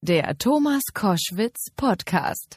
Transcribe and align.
Der 0.00 0.38
Thomas 0.38 0.82
Koschwitz 0.94 1.72
Podcast. 1.74 2.56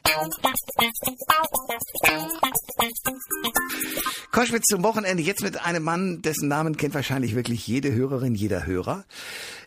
Koschwitz 4.30 4.66
zum 4.66 4.84
Wochenende 4.84 5.24
jetzt 5.24 5.42
mit 5.42 5.60
einem 5.60 5.82
Mann, 5.82 6.22
dessen 6.22 6.46
Namen 6.46 6.76
kennt 6.76 6.94
wahrscheinlich 6.94 7.34
wirklich 7.34 7.66
jede 7.66 7.92
Hörerin, 7.92 8.36
jeder 8.36 8.64
Hörer. 8.64 9.04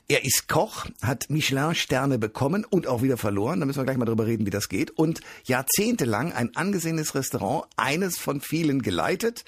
Er 0.08 0.24
ist 0.24 0.48
Koch, 0.48 0.86
hat 1.02 1.30
Michelin-Sterne 1.30 2.18
bekommen 2.18 2.64
und 2.64 2.88
auch 2.88 3.02
wieder 3.02 3.18
verloren. 3.18 3.59
Da 3.59 3.66
müssen 3.66 3.80
wir 3.80 3.84
gleich 3.84 3.98
mal 3.98 4.05
drüber 4.05 4.26
reden, 4.26 4.46
wie 4.46 4.52
das 4.52 4.70
geht. 4.70 4.92
Und 4.92 5.20
jahrzehntelang 5.44 6.32
ein 6.32 6.55
angesehenes 6.55 7.14
Restaurant, 7.14 7.66
eines 7.76 8.18
von 8.18 8.39
vielen 8.39 8.84
geleitet. 8.84 9.44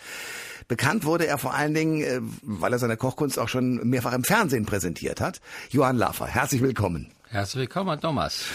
Bekannt 0.68 1.06
wurde 1.06 1.28
er 1.28 1.38
vor 1.38 1.54
allen 1.54 1.74
Dingen, 1.74 2.02
äh, 2.02 2.20
weil 2.42 2.74
er 2.74 2.80
seine 2.80 2.98
Kochkunst 2.98 3.40
auch 3.40 3.48
schon 3.48 3.88
mehrfach 3.88 4.12
im 4.12 4.26
Fernsehen 4.26 4.66
präsentiert 4.66 5.22
hat. 5.22 5.40
Johann 5.70 5.96
Laffer, 5.96 6.28
herzlich 6.28 6.62
willkommen. 6.62 7.14
Herzlich 7.30 7.62
willkommen, 7.62 8.00
Thomas. 8.00 8.46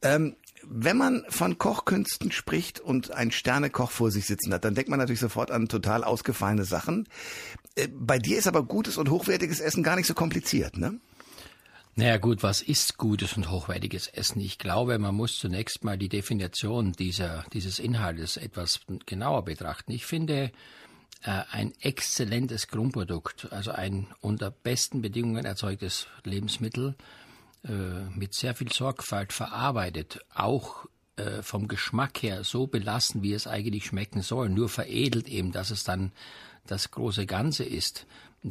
Ähm, 0.00 0.36
wenn 0.62 0.96
man 0.96 1.24
von 1.28 1.58
Kochkünsten 1.58 2.32
spricht 2.32 2.80
und 2.80 3.10
einen 3.10 3.32
Sternekoch 3.32 3.90
vor 3.90 4.10
sich 4.10 4.24
sitzen 4.24 4.52
hat, 4.54 4.64
dann 4.64 4.74
denkt 4.74 4.88
man 4.88 4.98
natürlich 4.98 5.20
sofort 5.20 5.50
an 5.50 5.68
total 5.68 6.02
ausgefallene 6.04 6.64
Sachen. 6.64 7.06
Äh, 7.74 7.88
bei 7.88 8.18
dir 8.18 8.38
ist 8.38 8.46
aber 8.46 8.62
gutes 8.62 8.96
und 8.96 9.10
hochwertiges 9.10 9.60
Essen 9.60 9.82
gar 9.82 9.96
nicht 9.96 10.06
so 10.06 10.14
kompliziert, 10.14 10.78
ne? 10.78 10.98
Naja 11.96 12.16
gut, 12.16 12.42
was 12.42 12.60
ist 12.60 12.96
gutes 12.96 13.36
und 13.36 13.50
hochwertiges 13.50 14.08
Essen? 14.08 14.40
Ich 14.40 14.58
glaube, 14.58 14.98
man 14.98 15.14
muss 15.14 15.38
zunächst 15.38 15.84
mal 15.84 15.96
die 15.96 16.08
Definition 16.08 16.92
dieser, 16.92 17.44
dieses 17.52 17.78
Inhaltes 17.78 18.36
etwas 18.36 18.80
genauer 19.06 19.44
betrachten. 19.44 19.92
Ich 19.92 20.06
finde, 20.06 20.50
äh, 21.22 21.42
ein 21.52 21.72
exzellentes 21.80 22.68
Grundprodukt, 22.68 23.52
also 23.52 23.70
ein 23.70 24.08
unter 24.20 24.50
besten 24.50 25.02
Bedingungen 25.02 25.44
erzeugtes 25.44 26.08
Lebensmittel, 26.24 26.96
mit 28.14 28.34
sehr 28.34 28.54
viel 28.54 28.70
Sorgfalt 28.70 29.32
verarbeitet, 29.32 30.20
auch 30.34 30.86
äh, 31.16 31.42
vom 31.42 31.68
Geschmack 31.68 32.22
her 32.22 32.42
so 32.42 32.66
belassen, 32.66 33.22
wie 33.22 33.32
es 33.32 33.46
eigentlich 33.46 33.86
schmecken 33.86 34.20
soll, 34.20 34.48
nur 34.48 34.68
veredelt 34.68 35.28
eben, 35.28 35.52
dass 35.52 35.70
es 35.70 35.84
dann 35.84 36.10
das 36.66 36.90
große 36.90 37.24
Ganze 37.26 37.62
ist. 37.62 38.06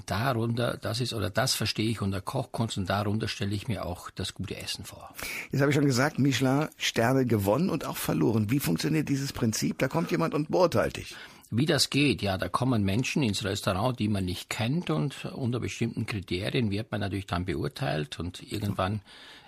Darunter, 0.06 0.78
das 0.78 1.02
ist, 1.02 1.14
oder 1.14 1.30
das 1.30 1.54
verstehe 1.54 1.90
ich 1.90 2.02
unter 2.02 2.22
Kochkunst 2.22 2.78
und 2.78 2.90
darunter 2.90 3.28
stelle 3.28 3.54
ich 3.54 3.68
mir 3.68 3.86
auch 3.86 4.10
das 4.12 4.34
gute 4.34 4.56
Essen 4.56 4.86
vor. 4.86 5.14
Jetzt 5.52 5.62
habe 5.62 5.72
ich 5.72 5.76
schon 5.76 5.86
gesagt, 5.86 6.18
Michelin 6.20 6.70
Sterne 6.78 7.26
gewonnen 7.26 7.70
und 7.70 7.86
auch 7.86 7.98
verloren. 7.98 8.50
Wie 8.50 8.60
funktioniert 8.60 9.10
dieses 9.10 9.34
Prinzip? 9.34 9.78
Da 9.78 9.90
kommt 9.90 10.10
jemand 10.10 10.34
und 10.34 10.50
beurteilt 10.50 10.98
dich. 10.98 11.16
Wie 11.56 11.68
das 11.68 11.92
geht, 11.92 12.24
ja, 12.24 12.40
da 12.40 12.50
kommen 12.50 12.84
Menschen 12.84 13.22
ins 13.22 13.44
Restaurant, 13.44 14.00
die 14.00 14.08
man 14.08 14.26
nicht 14.26 14.50
kennt 14.50 14.90
und 14.90 15.26
unter 15.26 15.60
bestimmten 15.60 16.08
Kriterien 16.08 16.72
wird 16.72 16.92
man 16.92 17.02
natürlich 17.02 17.28
dann 17.28 17.46
beurteilt 17.46 18.20
und 18.20 18.42
irgendwann 18.52 19.02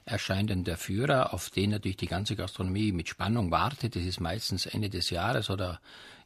erscheint 0.06 0.52
dann 0.52 0.64
der 0.64 0.78
Führer, 0.78 1.34
auf 1.34 1.50
den 1.50 1.72
natürlich 1.72 1.98
die 1.98 2.06
ganze 2.06 2.36
Gastronomie 2.36 2.92
mit 2.92 3.10
Spannung 3.10 3.50
wartet. 3.50 3.96
Das 3.96 4.04
ist 4.04 4.20
meistens 4.20 4.68
Ende 4.68 4.92
des 4.92 5.10
Jahres 5.10 5.50
oder 5.50 5.80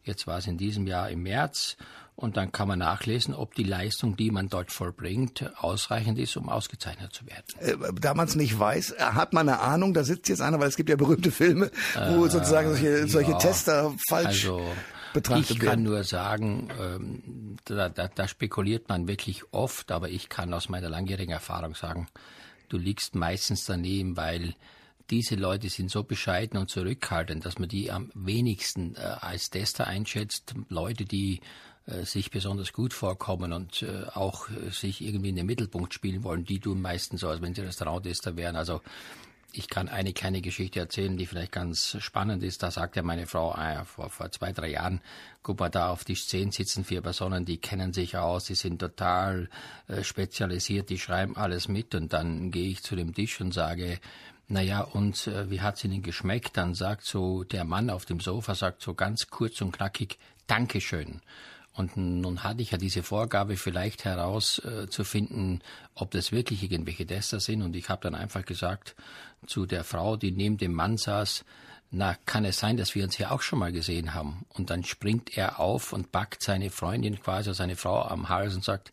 jetzt 0.03 0.27
war 0.27 0.39
es 0.39 0.47
in 0.47 0.57
diesem 0.57 0.85
Jahr 0.85 1.09
im 1.09 1.23
März. 1.23 1.77
Und 2.17 2.35
dann 2.35 2.51
kann 2.51 2.67
man 2.67 2.79
nachlesen, 2.79 3.33
ob 3.33 3.55
die 3.55 3.63
Leistung, 3.63 4.17
die 4.17 4.31
man 4.31 4.49
dort 4.49 4.73
vollbringt, 4.73 5.49
ausreichend 5.55 6.19
ist, 6.19 6.35
um 6.35 6.49
ausgezeichnet 6.49 7.13
zu 7.13 7.25
werden. 7.25 7.45
Äh, 7.61 7.93
da 8.01 8.13
man 8.13 8.27
es 8.27 8.35
nicht 8.35 8.59
weiß, 8.59 8.95
hat 8.99 9.31
man 9.31 9.47
eine 9.47 9.61
Ahnung, 9.61 9.93
da 9.93 10.03
sitzt 10.03 10.27
jetzt 10.27 10.41
einer, 10.41 10.59
weil 10.59 10.67
es 10.67 10.75
gibt 10.75 10.89
ja 10.89 10.97
berühmte 10.97 11.31
Filme, 11.31 11.71
wo 12.09 12.25
äh, 12.25 12.29
sozusagen 12.29 12.71
solche, 12.71 13.07
solche 13.07 13.31
ja, 13.31 13.37
Tester 13.37 13.93
falsch 14.09 14.49
also, 14.49 14.65
betrachtet 15.13 15.51
Ich 15.51 15.59
kann 15.59 15.83
nur 15.83 16.03
sagen, 16.03 16.69
ähm, 16.79 17.57
da, 17.65 17.89
da, 17.89 18.07
da 18.07 18.27
spekuliert 18.27 18.89
man 18.89 19.07
wirklich 19.07 19.43
oft, 19.51 19.91
aber 19.91 20.09
ich 20.09 20.29
kann 20.29 20.53
aus 20.53 20.69
meiner 20.69 20.89
langjährigen 20.89 21.33
Erfahrung 21.33 21.75
sagen, 21.75 22.07
du 22.69 22.77
liegst 22.77 23.15
meistens 23.15 23.65
daneben, 23.65 24.17
weil 24.17 24.53
diese 25.09 25.35
Leute 25.35 25.69
sind 25.69 25.89
so 25.89 26.03
bescheiden 26.03 26.59
und 26.59 26.69
zurückhaltend, 26.69 27.45
dass 27.45 27.57
man 27.57 27.69
die 27.69 27.91
am 27.91 28.11
wenigsten 28.13 28.95
äh, 28.95 28.99
als 28.99 29.49
Tester 29.49 29.87
einschätzt. 29.87 30.53
Leute, 30.69 31.05
die 31.05 31.41
äh, 31.87 32.05
sich 32.05 32.29
besonders 32.29 32.73
gut 32.73 32.93
vorkommen 32.93 33.51
und 33.51 33.81
äh, 33.81 34.05
auch 34.13 34.47
sich 34.71 35.01
irgendwie 35.01 35.29
in 35.29 35.35
den 35.35 35.47
Mittelpunkt 35.47 35.93
spielen 35.93 36.23
wollen, 36.23 36.45
die 36.45 36.59
tun 36.59 36.81
meistens 36.81 37.21
so, 37.21 37.29
als 37.29 37.41
wenn 37.41 37.55
sie 37.55 37.61
Restauranttester 37.61 38.37
wären. 38.37 38.55
Also 38.55 38.81
ich 39.51 39.69
kann 39.69 39.89
eine 39.89 40.13
kleine 40.13 40.41
Geschichte 40.41 40.79
erzählen, 40.79 41.17
die 41.17 41.25
vielleicht 41.25 41.51
ganz 41.51 41.97
spannend 41.99 42.43
ist. 42.43 42.63
Da 42.63 42.71
sagt 42.71 42.95
ja 42.95 43.03
meine 43.03 43.27
Frau 43.27 43.51
ah, 43.51 43.83
vor, 43.85 44.09
vor 44.09 44.31
zwei, 44.31 44.51
drei 44.51 44.69
Jahren, 44.69 45.01
guck 45.43 45.59
mal, 45.59 45.69
da 45.69 45.89
auf 45.89 46.03
Tisch 46.03 46.27
10 46.27 46.51
sitzen 46.51 46.83
vier 46.83 47.01
Personen, 47.01 47.45
die 47.45 47.57
kennen 47.57 47.93
sich 47.93 48.17
aus, 48.17 48.45
die 48.45 48.55
sind 48.55 48.79
total 48.79 49.49
äh, 49.87 50.03
spezialisiert, 50.03 50.89
die 50.89 50.99
schreiben 50.99 51.35
alles 51.35 51.67
mit. 51.67 51.95
Und 51.95 52.13
dann 52.13 52.51
gehe 52.51 52.69
ich 52.69 52.83
zu 52.83 52.95
dem 52.95 53.13
Tisch 53.13 53.41
und 53.41 53.53
sage, 53.53 53.99
naja, 54.47 54.81
und 54.81 55.27
äh, 55.27 55.49
wie 55.49 55.61
hat's 55.61 55.83
Ihnen 55.83 56.01
geschmeckt? 56.01 56.57
Dann 56.57 56.73
sagt 56.73 57.05
so 57.05 57.43
der 57.43 57.65
Mann 57.65 57.89
auf 57.89 58.05
dem 58.05 58.19
Sofa, 58.19 58.55
sagt 58.55 58.81
so 58.81 58.93
ganz 58.93 59.27
kurz 59.29 59.61
und 59.61 59.71
knackig, 59.71 60.17
Dankeschön. 60.47 61.21
Und 61.79 61.95
nun 61.95 62.43
hatte 62.43 62.61
ich 62.61 62.71
ja 62.71 62.77
diese 62.77 63.03
Vorgabe, 63.03 63.55
vielleicht 63.55 64.03
herauszufinden, 64.03 65.61
äh, 65.61 65.63
ob 65.95 66.11
das 66.11 66.33
wirklich 66.33 66.61
irgendwelche 66.61 67.05
Tester 67.05 67.39
sind. 67.39 67.61
Und 67.61 67.73
ich 67.73 67.87
habe 67.87 68.01
dann 68.01 68.15
einfach 68.15 68.43
gesagt 68.43 68.97
zu 69.47 69.65
der 69.65 69.85
Frau, 69.85 70.17
die 70.17 70.31
neben 70.31 70.57
dem 70.57 70.73
Mann 70.73 70.97
saß, 70.97 71.45
na, 71.91 72.17
kann 72.25 72.43
es 72.43 72.59
sein, 72.59 72.75
dass 72.75 72.95
wir 72.95 73.05
uns 73.05 73.15
hier 73.15 73.31
auch 73.31 73.41
schon 73.41 73.59
mal 73.59 73.71
gesehen 73.71 74.13
haben? 74.13 74.45
Und 74.49 74.71
dann 74.71 74.83
springt 74.83 75.37
er 75.37 75.61
auf 75.61 75.93
und 75.93 76.11
packt 76.11 76.43
seine 76.43 76.69
Freundin 76.69 77.17
quasi, 77.17 77.53
seine 77.53 77.77
Frau 77.77 78.01
am 78.01 78.27
Hals 78.27 78.55
und 78.55 78.65
sagt, 78.65 78.91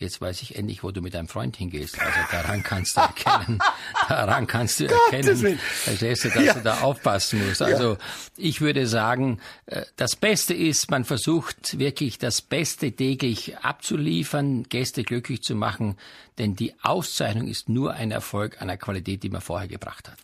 jetzt 0.00 0.20
weiß 0.20 0.42
ich 0.42 0.56
endlich, 0.56 0.82
wo 0.82 0.90
du 0.90 1.02
mit 1.02 1.14
deinem 1.14 1.28
Freund 1.28 1.56
hingehst. 1.56 2.00
Also 2.00 2.18
daran 2.32 2.62
kannst 2.62 2.96
du 2.96 3.00
erkennen, 3.00 3.58
daran 4.08 4.46
kannst 4.46 4.80
du 4.80 4.86
erkennen, 4.86 5.58
verstehst 5.58 6.24
du, 6.24 6.30
dass 6.30 6.44
ja. 6.44 6.54
du 6.54 6.60
da 6.62 6.80
aufpassen 6.80 7.46
musst. 7.46 7.62
Also 7.62 7.92
ja. 7.92 7.98
ich 8.36 8.60
würde 8.60 8.86
sagen, 8.86 9.40
äh, 9.66 9.82
das 9.96 10.16
Beste 10.16 10.54
ist, 10.54 10.90
man 10.90 11.04
versucht 11.04 11.78
wirklich 11.78 12.18
das 12.18 12.40
Beste 12.40 12.92
täglich 12.92 13.58
abzuliefern, 13.58 14.64
Gäste 14.64 15.04
glücklich 15.04 15.42
zu 15.42 15.54
machen, 15.54 15.96
denn 16.38 16.56
die 16.56 16.74
Auszeichnung 16.82 17.46
ist 17.46 17.68
nur 17.68 17.92
ein 17.92 18.10
Erfolg 18.10 18.62
einer 18.62 18.78
Qualität, 18.78 19.22
die 19.22 19.28
man 19.28 19.42
vorher 19.42 19.68
gebracht 19.68 20.08
hat. 20.08 20.16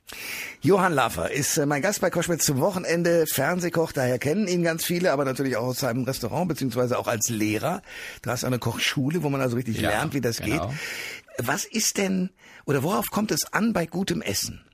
Johann 0.61 0.93
Laffer 0.93 1.31
ist 1.31 1.57
äh, 1.57 1.67
mein 1.67 1.83
Gast 1.83 2.01
bei 2.01 2.11
Koschwitz 2.11 2.45
zum 2.45 2.61
Wochenende, 2.61 3.27
Fernsehkoch, 3.27 3.93
daher 3.93 4.19
kennen 4.19 4.49
ihn 4.49 4.63
ganz 4.63 4.85
viele, 4.85 5.13
aber 5.13 5.25
natürlich 5.25 5.57
auch 5.57 5.67
aus 5.67 5.81
seinem 5.81 6.05
Restaurant, 6.05 6.49
beziehungsweise 6.49 6.99
auch 6.99 7.09
als 7.09 7.29
Lehrer. 7.29 7.83
Du 8.23 8.31
hast 8.31 8.45
eine 8.45 8.59
Kochschule, 8.59 9.23
wo 9.23 9.29
man 9.29 9.41
also 9.41 9.57
richtig 9.57 9.81
ja, 9.81 9.91
lernt, 9.91 10.15
wie 10.15 10.21
das 10.21 10.39
genau. 10.39 10.69
geht. 10.69 10.77
Was 11.39 11.65
ist 11.65 11.99
denn, 11.99 12.31
oder 12.65 12.83
worauf 12.83 13.11
kommt 13.11 13.31
es 13.31 13.53
an 13.53 13.73
bei 13.73 13.87
gutem 13.87 14.23
Essen? 14.23 14.65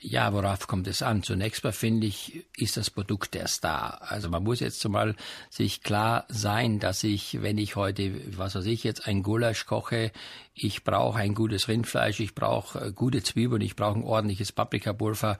Ja, 0.00 0.32
worauf 0.32 0.68
kommt 0.68 0.86
es 0.86 1.02
an? 1.02 1.24
Zunächst 1.24 1.64
mal 1.64 1.72
finde 1.72 2.06
ich, 2.06 2.46
ist 2.56 2.76
das 2.76 2.88
Produkt 2.88 3.34
der 3.34 3.48
Star. 3.48 4.00
Also 4.02 4.28
man 4.28 4.44
muss 4.44 4.60
jetzt 4.60 4.86
mal 4.88 5.16
sich 5.50 5.82
klar 5.82 6.24
sein, 6.28 6.78
dass 6.78 7.02
ich, 7.02 7.42
wenn 7.42 7.58
ich 7.58 7.74
heute, 7.74 8.12
was 8.38 8.54
weiß 8.54 8.66
ich, 8.66 8.84
jetzt 8.84 9.08
ein 9.08 9.24
Gulasch 9.24 9.66
koche, 9.66 10.12
ich 10.54 10.84
brauche 10.84 11.18
ein 11.18 11.34
gutes 11.34 11.66
Rindfleisch, 11.66 12.20
ich 12.20 12.36
brauche 12.36 12.78
äh, 12.78 12.92
gute 12.92 13.24
Zwiebeln, 13.24 13.60
ich 13.60 13.74
brauche 13.74 13.98
ein 13.98 14.04
ordentliches 14.04 14.52
Paprikapulver 14.52 15.36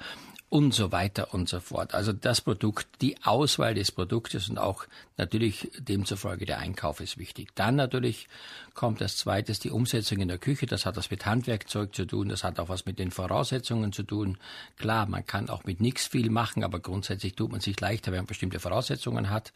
und 0.50 0.72
so 0.72 0.92
weiter 0.92 1.34
und 1.34 1.48
so 1.48 1.60
fort. 1.60 1.94
Also 1.94 2.12
das 2.12 2.40
Produkt, 2.40 2.86
die 3.02 3.22
Auswahl 3.22 3.74
des 3.74 3.92
Produktes 3.92 4.48
und 4.48 4.58
auch 4.58 4.86
natürlich 5.18 5.70
demzufolge 5.78 6.46
der 6.46 6.58
Einkauf 6.58 7.00
ist 7.00 7.18
wichtig. 7.18 7.48
Dann 7.54 7.76
natürlich 7.76 8.28
kommt 8.72 9.02
als 9.02 9.18
zweites 9.18 9.58
die 9.58 9.70
Umsetzung 9.70 10.20
in 10.20 10.28
der 10.28 10.38
Küche. 10.38 10.66
Das 10.66 10.86
hat 10.86 10.96
was 10.96 11.10
mit 11.10 11.26
Handwerkzeug 11.26 11.94
zu 11.94 12.06
tun, 12.06 12.30
das 12.30 12.44
hat 12.44 12.58
auch 12.60 12.70
was 12.70 12.86
mit 12.86 12.98
den 12.98 13.10
Voraussetzungen 13.10 13.92
zu 13.92 14.04
tun. 14.04 14.38
Klar, 14.78 15.06
man 15.06 15.26
kann 15.26 15.50
auch 15.50 15.64
mit 15.64 15.80
nichts 15.80 16.06
viel 16.06 16.30
machen, 16.30 16.64
aber 16.64 16.80
grundsätzlich 16.80 17.34
tut 17.34 17.52
man 17.52 17.60
sich 17.60 17.78
leichter, 17.78 18.12
wenn 18.12 18.20
man 18.20 18.26
bestimmte 18.26 18.58
Voraussetzungen 18.58 19.28
hat. 19.28 19.52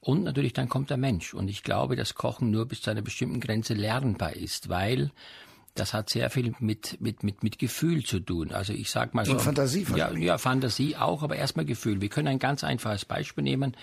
Und 0.00 0.24
natürlich 0.24 0.54
dann 0.54 0.68
kommt 0.68 0.90
der 0.90 0.96
Mensch. 0.96 1.34
Und 1.34 1.48
ich 1.48 1.62
glaube, 1.62 1.94
dass 1.94 2.14
Kochen 2.14 2.50
nur 2.50 2.66
bis 2.66 2.80
zu 2.80 2.90
einer 2.90 3.02
bestimmten 3.02 3.38
Grenze 3.38 3.74
lernbar 3.74 4.34
ist, 4.34 4.68
weil 4.68 5.10
das 5.74 5.94
hat 5.94 6.10
sehr 6.10 6.28
viel 6.30 6.54
mit, 6.58 7.00
mit, 7.00 7.22
mit, 7.22 7.42
mit 7.42 7.58
Gefühl 7.58 8.04
zu 8.04 8.20
tun. 8.20 8.52
Also 8.52 8.72
ich 8.72 8.90
sag 8.90 9.14
mal 9.14 9.24
so. 9.24 9.32
Und 9.32 9.40
Fantasie 9.40 9.86
ja, 9.96 10.12
ja, 10.12 10.38
Fantasie 10.38 10.96
auch, 10.96 11.22
aber 11.22 11.36
erstmal 11.36 11.64
Gefühl. 11.64 12.00
Wir 12.00 12.08
können 12.08 12.28
ein 12.28 12.38
ganz 12.38 12.62
einfaches 12.62 13.04
Beispiel 13.04 13.44
nehmen. 13.44 13.76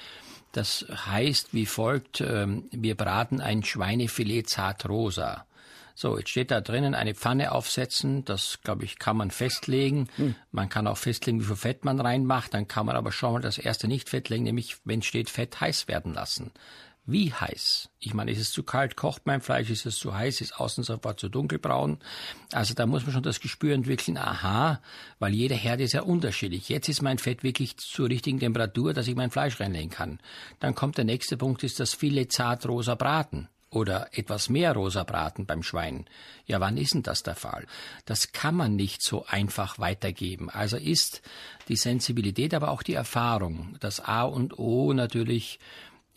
Das 0.51 0.86
heißt 0.89 1.53
wie 1.53 1.65
folgt, 1.65 2.21
ähm, 2.21 2.65
wir 2.71 2.95
braten 2.95 3.41
ein 3.41 3.63
Schweinefilet 3.63 4.44
zart 4.50 4.88
rosa. 4.88 5.45
So, 5.95 6.18
jetzt 6.18 6.30
steht 6.30 6.50
da 6.50 6.62
drinnen 6.62 6.95
eine 6.95 7.13
Pfanne 7.13 7.51
aufsetzen, 7.51 8.24
das 8.24 8.62
glaube 8.63 8.86
ich 8.86 9.00
kann 9.00 9.18
man 9.18 9.31
festlegen. 9.31 10.07
Hm. 10.15 10.33
Man 10.51 10.69
kann 10.69 10.88
auch 10.88 10.97
festlegen, 10.97 11.41
wie 11.41 11.45
viel 11.45 11.57
Fett 11.57 11.83
man 11.83 12.00
reinmacht, 12.00 12.53
dann 12.53 12.69
kann 12.69 12.86
man 12.86 12.95
aber 12.95 13.12
schon 13.12 13.33
mal 13.33 13.41
das 13.41 13.57
erste 13.57 13.89
nicht 13.89 14.07
festlegen, 14.07 14.45
nämlich 14.45 14.77
wenn 14.86 15.01
steht 15.01 15.30
Fett 15.30 15.59
heiß 15.59 15.89
werden 15.89 16.13
lassen. 16.13 16.51
Wie 17.11 17.33
heiß? 17.33 17.89
Ich 18.00 18.13
meine, 18.13 18.31
ist 18.31 18.39
es 18.39 18.51
zu 18.51 18.61
kalt, 18.63 18.95
kocht 18.95 19.25
mein 19.25 19.41
Fleisch, 19.41 19.69
ist 19.69 19.85
es 19.85 19.97
zu 19.97 20.13
heiß, 20.13 20.41
ist 20.41 20.59
außen 20.59 20.83
sofort 20.83 21.19
zu 21.19 21.27
dunkelbraun. 21.27 21.97
Also 22.51 22.73
da 22.73 22.85
muss 22.85 23.03
man 23.03 23.13
schon 23.13 23.23
das 23.23 23.39
Gespür 23.39 23.73
entwickeln, 23.73 24.17
aha, 24.17 24.79
weil 25.17 25.33
jeder 25.33 25.56
Herd 25.56 25.81
ist 25.81 25.94
ja 25.94 26.03
unterschiedlich. 26.03 26.69
Jetzt 26.69 26.88
ist 26.88 27.01
mein 27.01 27.17
Fett 27.17 27.44
wirklich 27.44 27.77
zur 27.77 28.09
richtigen 28.09 28.39
Temperatur, 28.39 28.94
dass 28.94 29.07
ich 29.07 29.15
mein 29.15 29.31
Fleisch 29.31 29.59
reinlegen 29.59 29.89
kann. 29.89 30.19
Dann 30.59 30.75
kommt 30.75 30.97
der 30.97 31.06
nächste 31.06 31.35
Punkt, 31.38 31.63
ist 31.63 31.79
das 31.79 31.94
viele 31.94 32.27
zart 32.27 32.67
rosa 32.67 32.95
Braten. 32.95 33.50
oder 33.71 34.17
etwas 34.17 34.50
mehr 34.50 34.73
rosa 34.73 35.03
Braten 35.03 35.45
beim 35.45 35.63
Schwein. 35.63 36.05
Ja, 36.45 36.59
wann 36.59 36.77
ist 36.77 36.94
denn 36.94 37.03
das 37.03 37.23
der 37.23 37.35
Fall? 37.35 37.65
Das 38.05 38.31
kann 38.31 38.55
man 38.55 38.75
nicht 38.75 39.03
so 39.03 39.25
einfach 39.27 39.77
weitergeben. 39.77 40.50
Also 40.50 40.77
ist 40.77 41.21
die 41.67 41.75
Sensibilität, 41.75 42.53
aber 42.53 42.71
auch 42.71 42.81
die 42.81 42.95
Erfahrung, 42.95 43.75
das 43.79 44.00
A 44.00 44.23
und 44.23 44.57
O 44.57 44.94
natürlich 44.94 45.59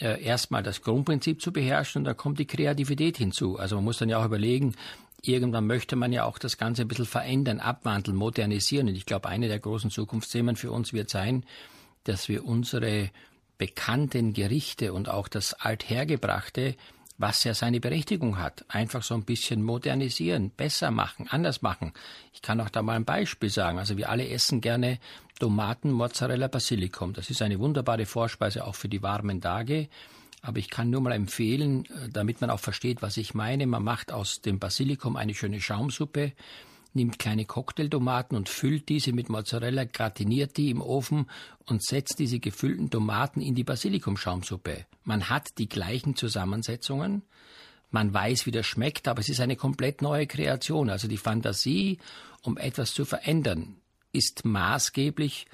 äh, 0.03 0.23
erstmal 0.23 0.63
das 0.63 0.83
Grundprinzip 0.83 1.41
zu 1.41 1.53
beherrschen 1.53 2.01
und 2.01 2.05
da 2.05 2.15
kommt 2.15 2.39
die 2.39 2.47
Kreativität 2.47 3.17
hinzu. 3.17 3.59
Also 3.59 3.77
man 3.77 3.85
muss 3.85 3.99
dann 3.99 4.09
ja 4.09 4.19
auch 4.19 4.25
überlegen, 4.25 4.75
irgendwann 5.23 5.67
möchte 5.67 5.97
man 5.97 6.13
ja 6.13 6.25
auch 6.25 6.39
das 6.39 6.59
Ganze 6.59 6.83
ein 6.83 6.89
bisschen 6.89 7.07
verändern, 7.07 7.61
abwandeln, 7.61 8.17
modernisieren. 8.17 8.89
Und 8.89 8.97
ich 8.97 9.07
glaube, 9.07 9.29
eine 9.29 9.49
der 9.49 9.61
großen 9.61 9.91
Zukunftsthemen 9.91 10.57
für 10.57 10.73
uns 10.73 10.93
wird 10.93 11.09
sein, 11.09 11.45
dass 12.05 12.29
wir 12.29 12.45
unsere 12.45 13.11
bekannten 13.59 14.33
Gerichte 14.33 14.93
und 14.93 15.09
auch 15.09 15.29
das 15.29 15.55
Althergebrachte 15.55 16.75
was 17.23 17.45
ja 17.45 17.55
seine 17.55 17.81
Berechtigung 17.81 18.39
hat. 18.39 18.65
Einfach 18.69 19.03
so 19.03 19.15
ein 19.15 19.25
bisschen 19.25 19.63
modernisieren, 19.63 20.51
besser 20.51 20.91
machen, 20.91 21.29
anders 21.31 21.63
machen. 21.63 21.93
Ich 22.33 22.43
kann 22.43 22.61
auch 22.61 22.69
da 22.69 22.83
mal 22.83 22.97
ein 22.97 23.05
Beispiel 23.05 23.49
sagen. 23.49 23.79
Also 23.79 23.97
wir 23.97 24.11
alle 24.11 24.29
essen 24.29 24.61
gerne 24.61 24.99
Tomaten, 25.43 25.91
Mozzarella, 25.91 26.47
Basilikum. 26.47 27.15
Das 27.15 27.29
ist 27.29 27.43
eine 27.43 27.59
wunderbare 27.59 28.07
Vorspeise 28.07 28.65
auch 28.65 28.77
für 28.77 28.89
die 28.89 29.03
warmen 29.03 29.41
Tage. 29.41 29.89
Aber 30.41 30.59
ich 30.59 30.71
kann 30.71 30.89
nur 30.89 31.01
mal 31.01 31.11
empfehlen, 31.11 31.85
äh, 31.87 32.11
damit 32.13 32.41
man 32.41 32.49
auch 32.51 32.61
versteht, 32.61 33.03
was 33.03 33.17
ich 33.17 33.35
meine. 33.35 33.67
Man 33.67 33.83
macht 33.83 34.13
aus 34.13 34.41
dem 34.41 34.61
Basilikum 34.61 35.17
eine 35.17 35.35
schöne 35.35 35.61
Schaumsuppe 35.61 36.33
nimmt 36.95 37.19
kleine 37.19 37.47
Cocktailtomaten 37.47 38.37
und 38.37 38.51
füllt 38.51 38.91
diese 38.91 39.15
mit 39.15 39.31
Mozzarella, 39.31 39.85
gratiniert 39.85 40.59
die 40.59 40.69
im 40.69 40.83
Ofen 40.83 41.27
und 41.65 41.83
setzt 41.83 42.19
diese 42.19 42.39
gefüllten 42.39 42.91
Tomaten 42.91 43.41
in 43.41 43.55
die 43.55 43.65
Basilikumschaumsuppe. 43.65 44.85
Man 45.03 45.31
hat 45.31 45.57
die 45.57 45.71
gleichen 45.71 46.17
Zusammensetzungen, 46.17 47.23
man 47.91 48.13
weiß, 48.13 48.45
wie 48.45 48.51
das 48.51 48.67
schmeckt, 48.67 49.09
aber 49.09 49.21
es 49.21 49.31
ist 49.31 49.41
eine 49.41 49.57
komplett 49.57 50.03
neue 50.03 50.27
Kreation. 50.27 50.91
Also 50.91 51.09
die 51.09 51.17
Fantasie, 51.17 51.99
um 52.43 52.59
etwas 52.59 52.93
zu 52.95 53.07
verändern, 53.07 53.77
ist 54.13 54.45
maßgeblich, 54.45 55.47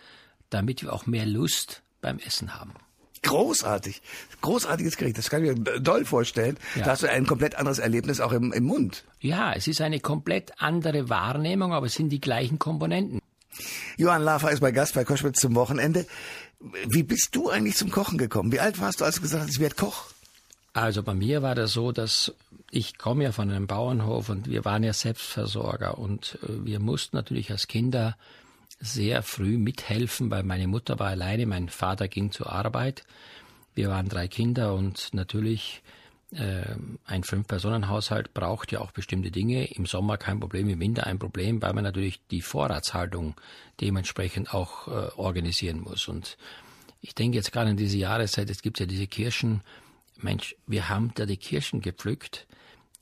damit 0.50 0.82
wir 0.82 0.92
auch 0.92 1.06
mehr 1.06 1.26
Lust 1.26 1.82
beim 2.00 2.18
Essen 2.18 2.54
haben. 2.54 2.74
Großartig. 3.22 4.00
Großartiges 4.40 4.96
Gericht. 4.96 5.18
Das 5.18 5.30
kann 5.30 5.44
ich 5.44 5.56
mir 5.56 5.80
doll 5.80 6.04
vorstellen. 6.04 6.56
Ja. 6.76 6.84
Da 6.84 6.90
hast 6.92 7.02
du 7.02 7.10
ein 7.10 7.26
komplett 7.26 7.56
anderes 7.56 7.78
Erlebnis 7.78 8.20
auch 8.20 8.32
im, 8.32 8.52
im 8.52 8.64
Mund. 8.64 9.04
Ja, 9.20 9.52
es 9.52 9.66
ist 9.66 9.80
eine 9.80 10.00
komplett 10.00 10.52
andere 10.58 11.08
Wahrnehmung, 11.08 11.72
aber 11.72 11.86
es 11.86 11.94
sind 11.94 12.10
die 12.10 12.20
gleichen 12.20 12.58
Komponenten. 12.58 13.20
Johann 13.96 14.22
Lafer 14.22 14.52
ist 14.52 14.60
bei 14.60 14.70
Gast 14.70 14.94
bei 14.94 15.04
Koschwitz 15.04 15.40
zum 15.40 15.54
Wochenende. 15.56 16.06
Wie 16.88 17.02
bist 17.02 17.34
du 17.34 17.50
eigentlich 17.50 17.76
zum 17.76 17.90
Kochen 17.90 18.18
gekommen? 18.18 18.52
Wie 18.52 18.60
alt 18.60 18.80
warst 18.80 19.00
du, 19.00 19.04
als 19.04 19.16
du 19.16 19.22
gesagt 19.22 19.44
hast, 19.44 19.50
ich 19.50 19.60
werde 19.60 19.74
Koch? 19.74 20.06
Also 20.72 21.02
bei 21.02 21.14
mir 21.14 21.42
war 21.42 21.54
das 21.54 21.72
so, 21.72 21.90
dass 21.92 22.32
ich 22.70 22.98
komme 22.98 23.24
ja 23.24 23.32
von 23.32 23.50
einem 23.50 23.66
Bauernhof 23.66 24.28
und 24.28 24.48
wir 24.48 24.64
waren 24.64 24.84
ja 24.84 24.92
Selbstversorger 24.92 25.98
und 25.98 26.38
äh, 26.42 26.64
wir 26.64 26.78
mussten 26.78 27.16
natürlich 27.16 27.50
als 27.50 27.66
Kinder 27.66 28.16
sehr 28.80 29.22
früh 29.22 29.58
mithelfen, 29.58 30.30
weil 30.30 30.42
meine 30.42 30.68
Mutter 30.68 30.98
war 30.98 31.08
alleine, 31.08 31.46
mein 31.46 31.68
Vater 31.68 32.08
ging 32.08 32.30
zur 32.30 32.52
Arbeit. 32.52 33.04
Wir 33.74 33.88
waren 33.88 34.08
drei 34.08 34.28
Kinder 34.28 34.74
und 34.74 35.12
natürlich 35.12 35.82
äh, 36.32 36.74
ein 37.04 37.22
Fünf-Personen-Haushalt 37.22 38.34
braucht 38.34 38.72
ja 38.72 38.80
auch 38.80 38.90
bestimmte 38.90 39.30
Dinge. 39.30 39.66
Im 39.66 39.86
Sommer 39.86 40.16
kein 40.16 40.40
Problem, 40.40 40.68
im 40.68 40.80
Winter 40.80 41.06
ein 41.06 41.18
Problem, 41.18 41.62
weil 41.62 41.74
man 41.74 41.84
natürlich 41.84 42.20
die 42.30 42.42
Vorratshaltung 42.42 43.34
dementsprechend 43.80 44.52
auch 44.52 44.88
äh, 44.88 45.12
organisieren 45.16 45.80
muss. 45.80 46.08
Und 46.08 46.36
ich 47.00 47.14
denke 47.14 47.36
jetzt 47.36 47.52
gerade 47.52 47.70
in 47.70 47.76
diese 47.76 47.98
Jahreszeit, 47.98 48.50
es 48.50 48.62
gibt 48.62 48.80
ja 48.80 48.86
diese 48.86 49.06
Kirschen. 49.06 49.62
Mensch, 50.16 50.56
wir 50.66 50.88
haben 50.88 51.12
da 51.14 51.26
die 51.26 51.36
Kirschen 51.36 51.80
gepflückt 51.80 52.47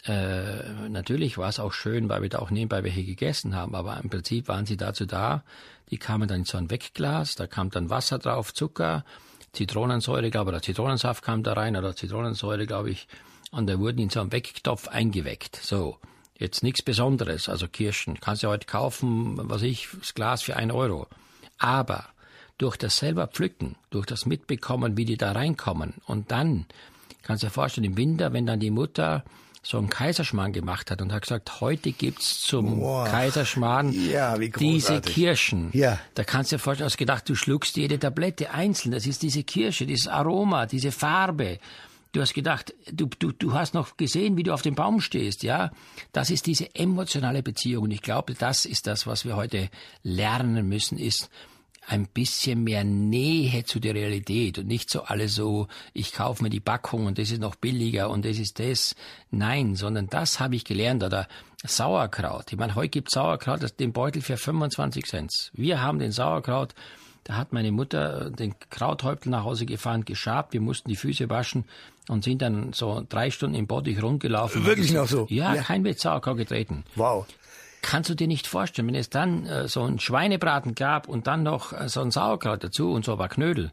äh, 0.07 0.89
natürlich 0.89 1.37
war 1.37 1.49
es 1.49 1.59
auch 1.59 1.73
schön, 1.73 2.09
weil 2.09 2.23
wir 2.23 2.29
da 2.29 2.39
auch 2.39 2.51
nebenbei 2.51 2.85
welche 2.85 3.05
gegessen 3.05 3.57
haben, 3.57 3.75
aber 3.75 4.01
im 4.03 4.09
Prinzip 4.09 4.49
waren 4.49 4.67
sie 4.67 4.77
dazu 4.77 5.05
da. 5.05 5.43
Die 5.91 5.99
kamen 5.99 6.29
dann 6.29 6.41
in 6.41 6.45
so 6.45 6.59
ein 6.59 6.71
Wegglas, 6.71 7.35
da 7.35 7.47
kam 7.47 7.71
dann 7.71 7.91
Wasser 7.91 8.19
drauf, 8.19 8.55
Zucker, 8.55 9.05
Zitronensäure, 9.53 10.31
glaube 10.31 10.51
ich, 10.51 10.55
oder 10.55 10.63
Zitronensaft 10.63 11.25
kam 11.25 11.43
da 11.43 11.55
rein, 11.55 11.77
oder 11.77 11.97
Zitronensäure, 11.97 12.67
glaube 12.67 12.91
ich, 12.91 13.09
und 13.51 13.69
da 13.69 13.79
wurden 13.79 13.99
in 13.99 14.11
so 14.11 14.21
einem 14.21 14.33
Wecktopf 14.33 14.89
eingeweckt. 14.89 15.57
So, 15.57 15.99
jetzt 16.39 16.63
nichts 16.63 16.83
Besonderes, 16.83 17.49
also 17.49 17.67
Kirschen. 17.67 18.21
Kannst 18.21 18.43
du 18.43 18.49
heute 18.49 18.67
kaufen, 18.67 19.39
was 19.49 19.63
ich, 19.63 19.89
das 19.99 20.15
Glas 20.15 20.43
für 20.43 20.57
ein 20.57 20.71
Euro. 20.71 21.09
Aber 21.59 22.07
durch 22.59 22.77
das 22.77 22.99
selber 22.99 23.27
pflücken, 23.27 23.77
durch 23.91 24.07
das 24.07 24.27
Mitbekommen, 24.27 24.97
wie 24.97 25.05
die 25.05 25.17
da 25.17 25.33
reinkommen, 25.33 25.95
und 26.07 26.31
dann, 26.31 26.67
kannst 27.23 27.43
du 27.43 27.49
dir 27.49 27.53
vorstellen, 27.53 27.85
im 27.85 27.97
Winter, 27.97 28.33
wenn 28.33 28.47
dann 28.47 28.61
die 28.61 28.71
Mutter 28.71 29.25
so 29.67 29.79
einen 29.79 29.91
Kaiserschmarrn 29.91 30.53
gemacht 30.53 30.93
hat 30.93 31.03
und 31.03 31.13
hat 31.13 31.23
gesagt, 31.23 31.61
heute 31.61 31.91
gibt's 31.91 32.41
zum 32.41 32.79
Boah. 32.79 33.05
Kaiserschmarrn 33.07 33.91
ja, 33.93 34.39
diese 34.39 35.01
Kirschen. 35.01 35.71
Ja. 35.73 35.99
Da 36.15 36.23
kannst 36.23 36.53
du 36.53 36.57
dir 36.57 36.61
vorstellen, 36.61 36.87
hast 36.87 36.99
gedacht, 36.99 37.29
du 37.29 37.35
schluckst 37.35 37.77
jede 37.77 37.99
Tablette 37.99 38.53
einzeln. 38.53 38.93
Das 38.93 39.09
ist 39.09 39.25
diese 39.25 39.43
Kirsche, 39.43 39.85
dieses 39.85 40.07
Aroma, 40.07 40.67
diese 40.67 40.93
Farbe. 40.93 41.59
Du 42.13 42.21
hast 42.21 42.33
gedacht, 42.33 42.75
du, 42.93 43.07
du, 43.19 43.33
du 43.33 43.55
hast 43.55 43.75
noch 43.75 43.97
gesehen, 43.97 44.37
wie 44.37 44.45
du 44.45 44.55
auf 44.55 44.63
dem 44.63 44.77
Baum 44.77 45.01
stehst, 45.01 45.43
ja. 45.43 45.73
Das 46.13 46.31
ist 46.31 46.47
diese 46.47 46.73
emotionale 46.77 47.43
Beziehung. 47.43 47.85
Und 47.85 47.91
ich 47.91 48.03
glaube, 48.03 48.35
das 48.35 48.67
ist 48.67 48.87
das, 48.87 49.09
was 49.09 49.25
wir 49.25 49.35
heute 49.35 49.69
lernen 50.05 50.69
müssen, 50.69 50.97
ist, 50.97 51.29
ein 51.87 52.07
bisschen 52.07 52.65
mehr 52.65 52.85
Nähe 52.85 53.65
zu 53.65 53.79
der 53.79 53.95
Realität 53.95 54.59
und 54.59 54.67
nicht 54.67 54.91
so 54.91 55.03
alles 55.03 55.37
so, 55.37 55.69
ich 55.93 56.13
kaufe 56.13 56.43
mir 56.43 56.51
die 56.51 56.61
Packung 56.61 57.07
und 57.07 57.19
das 57.19 57.31
ist 57.31 57.41
noch 57.41 57.55
billiger 57.55 58.11
und 58.11 58.25
das 58.25 58.39
ist 58.39 58.59
das. 58.59 58.97
Nein, 59.31 59.77
sondern 59.77 60.09
das 60.09 60.41
habe 60.41 60.57
ich 60.57 60.65
gelernt. 60.65 61.05
Oder 61.05 61.29
Sauerkraut. 61.65 62.53
Ich 62.53 62.59
meine, 62.59 62.75
heute 62.75 62.89
gibt 62.89 63.11
Sauerkraut 63.11 63.79
den 63.79 63.93
Beutel 63.93 64.21
für 64.21 64.37
25 64.37 65.05
Cent. 65.07 65.51
Wir 65.55 65.81
haben 65.81 66.01
den 66.01 66.11
Sauerkraut, 66.11 66.75
da 67.23 67.37
hat 67.37 67.53
meine 67.53 67.71
Mutter 67.71 68.31
den 68.31 68.55
Krauthäuptel 68.71 69.31
nach 69.31 69.45
Hause 69.45 69.65
gefahren, 69.65 70.05
geschabt, 70.05 70.53
wir 70.53 70.61
mussten 70.61 70.89
die 70.89 70.97
Füße 70.97 71.29
waschen 71.31 71.65
und 72.09 72.25
sind 72.25 72.43
dann 72.43 72.73
so 72.73 73.05
drei 73.09 73.31
Stunden 73.31 73.57
im 73.57 73.67
Bottich 73.67 74.03
rundgelaufen. 74.03 74.65
Wirklich 74.65 74.93
noch 74.93 75.09
so? 75.09 75.27
Ja, 75.29 75.55
ja. 75.55 75.63
kein 75.63 75.85
Witz 75.85 76.03
Sauerkraut 76.03 76.37
getreten. 76.37 76.85
Wow 76.97 77.27
kannst 77.87 78.11
du 78.11 78.15
dir 78.15 78.27
nicht 78.27 78.49
vorstellen, 78.49 78.89
wenn 78.89 78.97
es 78.97 79.11
dann 79.11 79.47
äh, 79.47 79.69
so 79.69 79.85
ein 79.85 80.01
Schweinebraten 80.01 80.75
gab 80.75 81.09
und 81.09 81.27
dann 81.29 81.45
noch 81.45 81.73
äh, 81.73 81.89
so 81.89 82.01
ein 82.01 82.11
Sauerkraut 82.11 82.65
dazu 82.65 82.91
und 82.91 83.05
so 83.05 83.13
ein 83.13 83.19
paar 83.19 83.29
Knödel. 83.29 83.71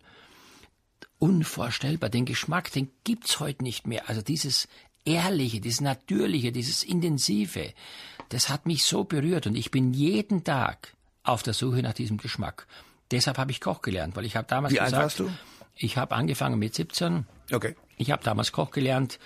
Unvorstellbar. 1.17 2.09
Den 2.09 2.25
Geschmack, 2.25 2.71
den 2.71 2.91
gibt's 3.03 3.39
heute 3.39 3.63
nicht 3.63 3.87
mehr. 3.87 4.07
Also 4.07 4.21
dieses 4.21 4.67
Ehrliche, 5.03 5.61
dieses 5.61 5.81
Natürliche, 5.81 6.51
dieses 6.51 6.83
Intensive, 6.83 7.73
das 8.29 8.49
hat 8.49 8.67
mich 8.67 8.83
so 8.83 9.03
berührt 9.03 9.47
und 9.47 9.55
ich 9.55 9.71
bin 9.71 9.93
jeden 9.93 10.43
Tag 10.43 10.93
auf 11.23 11.41
der 11.41 11.53
Suche 11.53 11.81
nach 11.81 11.93
diesem 11.93 12.17
Geschmack. 12.17 12.67
Deshalb 13.09 13.39
habe 13.39 13.51
ich 13.51 13.61
Koch 13.61 13.81
gelernt, 13.81 14.15
weil 14.15 14.25
ich 14.25 14.35
habe 14.35 14.47
damals 14.47 14.73
Wie 14.73 14.77
gesagt, 14.77 14.93
alt 14.93 15.03
warst 15.03 15.19
du? 15.19 15.29
Ich 15.75 15.97
habe 15.97 16.15
angefangen 16.15 16.59
mit 16.59 16.75
17. 16.75 17.25
Okay. 17.51 17.75
Ich 17.97 18.11
habe 18.11 18.23
damals 18.23 18.51
Koch 18.51 18.69
gelernt 18.69 19.17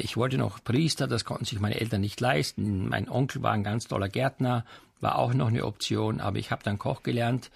ich 0.00 0.16
wollte 0.16 0.38
noch 0.38 0.62
Priester, 0.62 1.06
das 1.06 1.24
konnten 1.24 1.44
sich 1.44 1.60
meine 1.60 1.80
Eltern 1.80 2.00
nicht 2.00 2.20
leisten. 2.20 2.88
Mein 2.88 3.08
Onkel 3.08 3.42
war 3.42 3.52
ein 3.52 3.62
ganz 3.62 3.86
toller 3.86 4.08
Gärtner, 4.08 4.64
war 5.00 5.18
auch 5.18 5.32
noch 5.32 5.48
eine 5.48 5.64
Option, 5.64 6.20
aber 6.20 6.38
ich 6.38 6.50
habe 6.50 6.64
dann 6.64 6.78
Koch 6.78 7.02
gelernt, 7.02 7.50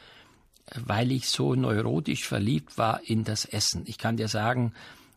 weil 0.75 1.11
ich 1.11 1.29
so 1.29 1.55
neurotisch 1.55 2.27
verliebt 2.27 2.79
war 2.79 3.01
in 3.05 3.25
das 3.25 3.45
Essen. 3.45 3.83
Ich 3.87 3.99
kann 3.99 4.17
dir 4.17 4.29
sagen, 4.29 4.73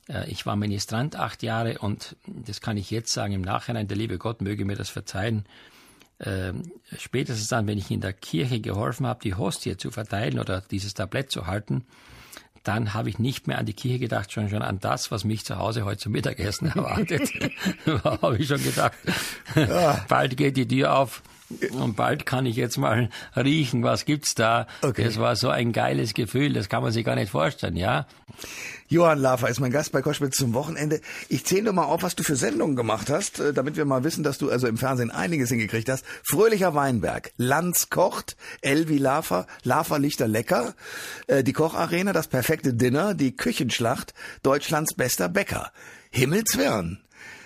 äh, 0.09 0.29
ich 0.29 0.45
war 0.45 0.55
Ministrant 0.55 1.15
acht 1.15 1.43
Jahre 1.43 1.77
und 1.79 2.15
das 2.25 2.61
kann 2.61 2.77
ich 2.77 2.89
jetzt 2.91 3.13
sagen 3.13 3.33
im 3.33 3.41
Nachhinein, 3.41 3.87
der 3.87 3.97
liebe 3.97 4.17
Gott 4.17 4.41
möge 4.41 4.65
mir 4.65 4.75
das 4.75 4.89
verzeihen. 4.89 5.45
Ähm, 6.19 6.71
spätestens 6.97 7.49
dann, 7.49 7.67
wenn 7.67 7.77
ich 7.77 7.91
in 7.91 8.01
der 8.01 8.13
Kirche 8.13 8.61
geholfen 8.61 9.05
habe, 9.05 9.19
die 9.21 9.35
Hostie 9.35 9.77
zu 9.77 9.91
verteilen 9.91 10.39
oder 10.39 10.61
dieses 10.61 10.93
Tablett 10.93 11.29
zu 11.29 11.45
halten, 11.45 11.85
dann 12.67 12.93
habe 12.93 13.09
ich 13.09 13.19
nicht 13.19 13.47
mehr 13.47 13.59
an 13.59 13.65
die 13.65 13.73
Kirche 13.73 13.99
gedacht, 13.99 14.31
schon 14.31 14.49
schon 14.49 14.61
an 14.61 14.79
das, 14.79 15.11
was 15.11 15.23
mich 15.23 15.45
zu 15.45 15.57
Hause 15.57 15.85
heute 15.85 15.99
zum 15.99 16.11
Mittagessen 16.11 16.67
erwartet. 16.75 17.29
habe 18.03 18.37
ich 18.37 18.47
schon 18.47 18.63
gedacht, 18.63 18.97
ja. 19.55 20.03
bald 20.09 20.35
geht 20.35 20.57
die 20.57 20.67
Tür 20.67 20.97
auf 20.97 21.21
und 21.71 21.95
bald 21.95 22.25
kann 22.25 22.45
ich 22.45 22.55
jetzt 22.55 22.77
mal 22.77 23.09
riechen, 23.35 23.83
was 23.83 24.05
gibt's 24.05 24.33
da. 24.33 24.67
Okay. 24.81 25.03
Das 25.03 25.17
war 25.17 25.35
so 25.35 25.49
ein 25.49 25.73
geiles 25.73 26.13
Gefühl, 26.13 26.53
das 26.53 26.69
kann 26.69 26.81
man 26.81 26.91
sich 26.91 27.05
gar 27.05 27.15
nicht 27.15 27.31
vorstellen, 27.31 27.75
ja. 27.75 28.07
Johann 28.87 29.19
Lafer 29.19 29.49
ist 29.49 29.59
mein 29.59 29.71
Gast 29.71 29.91
bei 29.91 30.01
Koschwitz 30.01 30.37
zum 30.37 30.53
Wochenende. 30.53 31.01
Ich 31.29 31.45
zähle 31.45 31.71
mal 31.71 31.85
auf, 31.85 32.03
was 32.03 32.15
du 32.15 32.23
für 32.23 32.35
Sendungen 32.35 32.75
gemacht 32.75 33.09
hast, 33.09 33.39
äh, 33.39 33.53
damit 33.53 33.77
wir 33.77 33.85
mal 33.85 34.03
wissen, 34.03 34.23
dass 34.23 34.37
du 34.37 34.49
also 34.49 34.67
im 34.67 34.77
Fernsehen 34.77 35.11
einiges 35.11 35.49
hingekriegt 35.49 35.89
hast. 35.89 36.05
Fröhlicher 36.23 36.73
Weinberg, 36.75 37.31
Lanz 37.37 37.89
kocht, 37.89 38.35
Elvi 38.61 38.97
Lafer, 38.97 39.47
Lafer 39.63 39.99
Lichter 39.99 40.27
lecker, 40.27 40.73
äh, 41.27 41.43
die 41.43 41.53
Kocharena, 41.53 42.13
das 42.13 42.27
perfekte 42.27 42.73
Dinner, 42.73 43.13
die 43.13 43.35
Küchenschlacht, 43.35 44.13
Deutschlands 44.43 44.93
bester 44.93 45.29
Bäcker. 45.29 45.71
Himmelswern. 46.11 47.04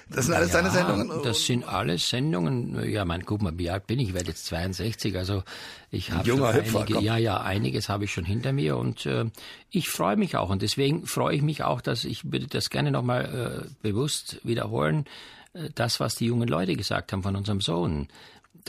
Das 0.09 0.25
sind 0.25 0.33
alles 0.33 0.53
ja, 0.53 0.61
deine 0.61 0.71
Sendungen? 0.71 1.23
Das 1.23 1.45
sind 1.45 1.63
alles 1.63 2.09
Sendungen. 2.09 2.89
Ja, 2.89 3.05
mein, 3.05 3.25
guck 3.25 3.41
mal, 3.41 3.57
wie 3.57 3.69
alt 3.69 3.85
bin 3.85 3.99
ich? 3.99 4.09
Ich 4.09 4.13
werde 4.13 4.29
jetzt 4.29 4.45
62, 4.47 5.15
also 5.15 5.43
ich 5.91 6.11
habe 6.11 6.27
Junger 6.27 6.53
Hüpfer, 6.53 6.79
einige, 6.79 6.95
komm. 6.95 7.03
ja, 7.03 7.17
ja, 7.17 7.41
einiges 7.41 7.89
habe 7.89 8.05
ich 8.05 8.13
schon 8.13 8.25
hinter 8.25 8.51
mir 8.51 8.77
und 8.77 9.05
äh, 9.05 9.25
ich 9.69 9.89
freue 9.89 10.17
mich 10.17 10.35
auch 10.35 10.49
und 10.49 10.61
deswegen 10.61 11.05
freue 11.05 11.35
ich 11.35 11.41
mich 11.41 11.63
auch, 11.63 11.81
dass 11.81 12.05
ich 12.05 12.31
würde 12.31 12.47
das 12.47 12.69
gerne 12.69 12.91
nochmal 12.91 13.65
äh, 13.65 13.69
bewusst 13.81 14.39
wiederholen, 14.43 15.05
äh, 15.53 15.69
das, 15.75 15.99
was 15.99 16.15
die 16.15 16.25
jungen 16.25 16.47
Leute 16.47 16.75
gesagt 16.75 17.13
haben 17.13 17.23
von 17.23 17.35
unserem 17.35 17.61
Sohn 17.61 18.07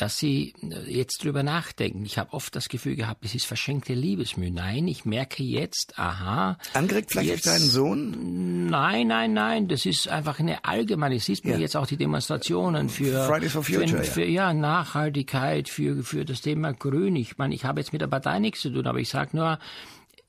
dass 0.00 0.18
sie 0.18 0.54
äh, 0.62 0.90
jetzt 0.90 1.22
drüber 1.22 1.42
nachdenken. 1.42 2.04
Ich 2.04 2.18
habe 2.18 2.32
oft 2.32 2.56
das 2.56 2.68
Gefühl 2.68 2.96
gehabt, 2.96 3.24
es 3.24 3.34
ist 3.34 3.46
verschenkte 3.46 3.92
Liebesmühe. 3.92 4.50
Nein, 4.50 4.88
ich 4.88 5.04
merke 5.04 5.42
jetzt, 5.42 5.98
aha. 5.98 6.56
Angeregt 6.72 7.10
vielleicht 7.12 7.28
jetzt, 7.28 7.46
durch 7.46 7.56
deinen 7.56 7.68
Sohn? 7.68 8.66
Nein, 8.66 9.08
nein, 9.08 9.32
nein. 9.34 9.68
Das 9.68 9.84
ist 9.84 10.08
einfach 10.08 10.38
eine 10.38 10.64
allgemeine. 10.64 11.18
Siehst 11.18 11.44
du 11.44 11.50
Ja. 11.50 11.58
jetzt 11.58 11.76
auch 11.76 11.86
die 11.86 11.96
Demonstrationen 11.96 12.88
für, 12.88 13.26
Fridays 13.26 13.52
for 13.52 13.62
Future, 13.62 13.88
für, 13.88 13.96
ja. 13.96 14.04
für 14.04 14.24
ja, 14.24 14.52
Nachhaltigkeit, 14.54 15.68
für, 15.68 16.02
für 16.02 16.24
das 16.24 16.40
Thema 16.40 16.72
Grün. 16.72 17.16
Ich 17.16 17.36
meine, 17.36 17.54
ich 17.54 17.64
habe 17.64 17.80
jetzt 17.80 17.92
mit 17.92 18.00
der 18.00 18.06
Partei 18.06 18.38
nichts 18.38 18.60
zu 18.60 18.70
tun, 18.70 18.86
aber 18.86 18.98
ich 18.98 19.08
sage 19.08 19.36
nur, 19.36 19.58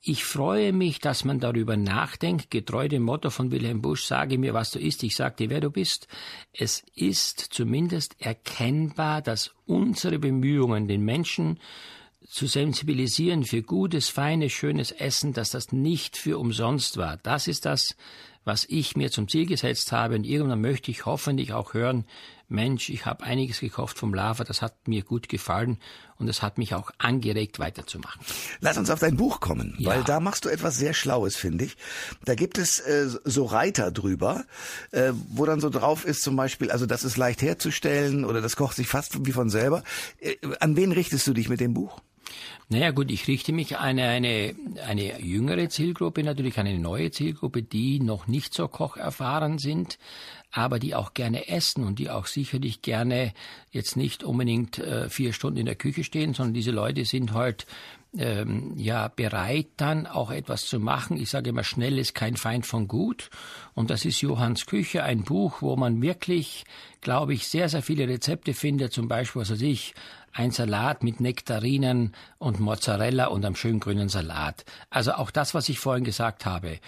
ich 0.04 0.24
freue 0.24 0.72
mich, 0.72 0.98
dass 0.98 1.24
man 1.24 1.38
darüber 1.38 1.76
nachdenkt, 1.76 2.50
getreu 2.50 2.88
dem 2.88 3.04
Motto 3.04 3.30
von 3.30 3.52
Wilhelm 3.52 3.80
Busch, 3.80 4.04
sage 4.04 4.36
mir, 4.36 4.52
was 4.52 4.72
du 4.72 4.80
isst, 4.80 5.04
ich 5.04 5.14
sag 5.14 5.36
dir, 5.36 5.48
wer 5.48 5.60
du 5.60 5.70
bist. 5.70 6.08
Es 6.52 6.84
ist 6.96 7.38
zumindest 7.38 8.16
erkennbar, 8.18 9.22
dass 9.22 9.52
unsere 9.64 10.18
Bemühungen, 10.18 10.88
den 10.88 11.04
Menschen 11.04 11.60
zu 12.28 12.48
sensibilisieren 12.48 13.44
für 13.44 13.62
gutes, 13.62 14.08
feines, 14.08 14.52
schönes 14.52 14.90
Essen, 14.90 15.34
dass 15.34 15.50
das 15.50 15.70
nicht 15.70 16.16
für 16.16 16.38
umsonst 16.38 16.96
war. 16.96 17.18
Das 17.18 17.46
ist 17.46 17.64
das, 17.64 17.94
was 18.44 18.64
ich 18.68 18.96
mir 18.96 19.10
zum 19.10 19.28
Ziel 19.28 19.46
gesetzt 19.46 19.92
habe. 19.92 20.14
Und 20.16 20.24
irgendwann 20.24 20.60
möchte 20.60 20.90
ich 20.90 21.06
hoffentlich 21.06 21.52
auch 21.52 21.74
hören, 21.74 22.04
Mensch, 22.48 22.90
ich 22.90 23.06
habe 23.06 23.24
einiges 23.24 23.60
gekocht 23.60 23.96
vom 23.98 24.12
Lava, 24.12 24.44
das 24.44 24.60
hat 24.60 24.86
mir 24.86 25.02
gut 25.04 25.30
gefallen 25.30 25.78
und 26.18 26.28
es 26.28 26.42
hat 26.42 26.58
mich 26.58 26.74
auch 26.74 26.90
angeregt, 26.98 27.58
weiterzumachen. 27.58 28.20
Lass 28.60 28.76
uns 28.76 28.90
auf 28.90 28.98
dein 29.00 29.16
Buch 29.16 29.40
kommen, 29.40 29.74
Ja. 29.78 29.90
weil 29.90 30.04
da 30.04 30.20
machst 30.20 30.44
du 30.44 30.50
etwas 30.50 30.76
sehr 30.76 30.92
Schlaues, 30.92 31.34
finde 31.34 31.64
ich. 31.64 31.76
Da 32.26 32.34
gibt 32.34 32.58
es 32.58 32.78
äh, 32.80 33.08
so 33.24 33.46
Reiter 33.46 33.90
drüber, 33.90 34.44
äh, 34.90 35.12
wo 35.30 35.46
dann 35.46 35.60
so 35.60 35.70
drauf 35.70 36.04
ist 36.04 36.22
zum 36.22 36.36
Beispiel, 36.36 36.70
also 36.70 36.84
das 36.84 37.04
ist 37.04 37.16
leicht 37.16 37.40
herzustellen 37.40 38.26
oder 38.26 38.42
das 38.42 38.56
kocht 38.56 38.76
sich 38.76 38.86
fast 38.86 39.24
wie 39.24 39.32
von 39.32 39.48
selber. 39.48 39.82
Äh, 40.20 40.36
an 40.60 40.76
wen 40.76 40.92
richtest 40.92 41.26
du 41.26 41.32
dich 41.32 41.48
mit 41.48 41.60
dem 41.60 41.72
Buch? 41.72 42.00
Naja 42.68 42.90
gut, 42.90 43.10
ich 43.10 43.28
richte 43.28 43.52
mich 43.52 43.76
an 43.78 43.98
eine, 43.98 44.54
eine 44.86 45.20
jüngere 45.20 45.68
Zielgruppe, 45.68 46.22
natürlich 46.22 46.58
eine 46.58 46.78
neue 46.78 47.10
Zielgruppe, 47.10 47.62
die 47.62 48.00
noch 48.00 48.26
nicht 48.26 48.54
so 48.54 48.68
kocherfahren 48.68 49.58
sind, 49.58 49.98
aber 50.50 50.78
die 50.78 50.94
auch 50.94 51.14
gerne 51.14 51.48
essen 51.48 51.84
und 51.84 51.98
die 51.98 52.10
auch 52.10 52.26
sicherlich 52.26 52.82
gerne 52.82 53.32
jetzt 53.70 53.96
nicht 53.96 54.22
unbedingt 54.22 54.78
äh, 54.78 55.08
vier 55.08 55.32
Stunden 55.32 55.58
in 55.58 55.66
der 55.66 55.76
Küche 55.76 56.04
stehen, 56.04 56.34
sondern 56.34 56.54
diese 56.54 56.70
Leute 56.70 57.04
sind 57.04 57.32
halt 57.32 57.66
ähm, 58.16 58.74
ja 58.76 59.08
bereit 59.08 59.68
dann 59.76 60.06
auch 60.06 60.30
etwas 60.30 60.66
zu 60.66 60.78
machen. 60.78 61.16
Ich 61.16 61.30
sage 61.30 61.50
immer, 61.50 61.64
schnell 61.64 61.98
ist 61.98 62.14
kein 62.14 62.36
Feind 62.36 62.66
von 62.66 62.86
gut. 62.86 63.30
Und 63.74 63.90
das 63.90 64.04
ist 64.04 64.20
Johanns 64.20 64.66
Küche, 64.66 65.02
ein 65.02 65.22
Buch, 65.22 65.62
wo 65.62 65.76
man 65.76 66.02
wirklich, 66.02 66.64
glaube 67.00 67.34
ich, 67.34 67.48
sehr, 67.48 67.68
sehr 67.68 67.82
viele 67.82 68.06
Rezepte 68.06 68.52
findet. 68.52 68.92
Zum 68.92 69.08
Beispiel, 69.08 69.40
was 69.40 69.50
weiß 69.50 69.62
ich, 69.62 69.94
ein 70.32 70.50
Salat 70.50 71.02
mit 71.02 71.20
Nektarinen 71.20 72.14
und 72.38 72.60
Mozzarella 72.60 73.26
und 73.26 73.44
einem 73.44 73.56
schönen 73.56 73.80
grünen 73.80 74.08
Salat. 74.08 74.64
Also 74.90 75.12
auch 75.12 75.30
das, 75.30 75.54
was 75.54 75.68
ich 75.68 75.78
vorhin 75.78 76.04
gesagt 76.04 76.46
habe. 76.46 76.78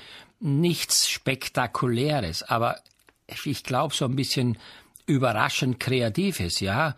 Nichts 0.41 1.09
Spektakuläres, 1.09 2.43
aber 2.43 2.81
ich 3.45 3.65
glaube 3.65 3.95
so 3.95 4.05
ein 4.07 4.17
bisschen 4.17 4.59
überraschend 5.07 5.81
Kreatives, 5.81 6.61
ja. 6.61 6.95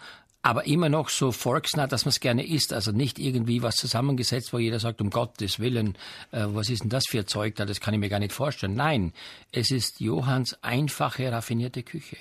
Aber 0.46 0.64
immer 0.64 0.88
noch 0.88 1.08
so 1.08 1.32
volksnah, 1.32 1.88
dass 1.88 2.04
man 2.04 2.10
es 2.10 2.20
gerne 2.20 2.46
isst. 2.46 2.72
Also 2.72 2.92
nicht 2.92 3.18
irgendwie 3.18 3.64
was 3.64 3.74
zusammengesetzt, 3.74 4.52
wo 4.52 4.58
jeder 4.58 4.78
sagt, 4.78 5.00
um 5.00 5.10
Gottes 5.10 5.58
Willen, 5.58 5.98
äh, 6.30 6.44
was 6.46 6.70
ist 6.70 6.84
denn 6.84 6.88
das 6.88 7.08
für 7.08 7.26
Zeug 7.26 7.56
da? 7.56 7.64
Das 7.64 7.80
kann 7.80 7.94
ich 7.94 7.98
mir 7.98 8.08
gar 8.08 8.20
nicht 8.20 8.32
vorstellen. 8.32 8.76
Nein, 8.76 9.12
es 9.50 9.72
ist 9.72 9.98
Johanns 9.98 10.56
einfache, 10.62 11.32
raffinierte 11.32 11.82
Küche. 11.82 12.16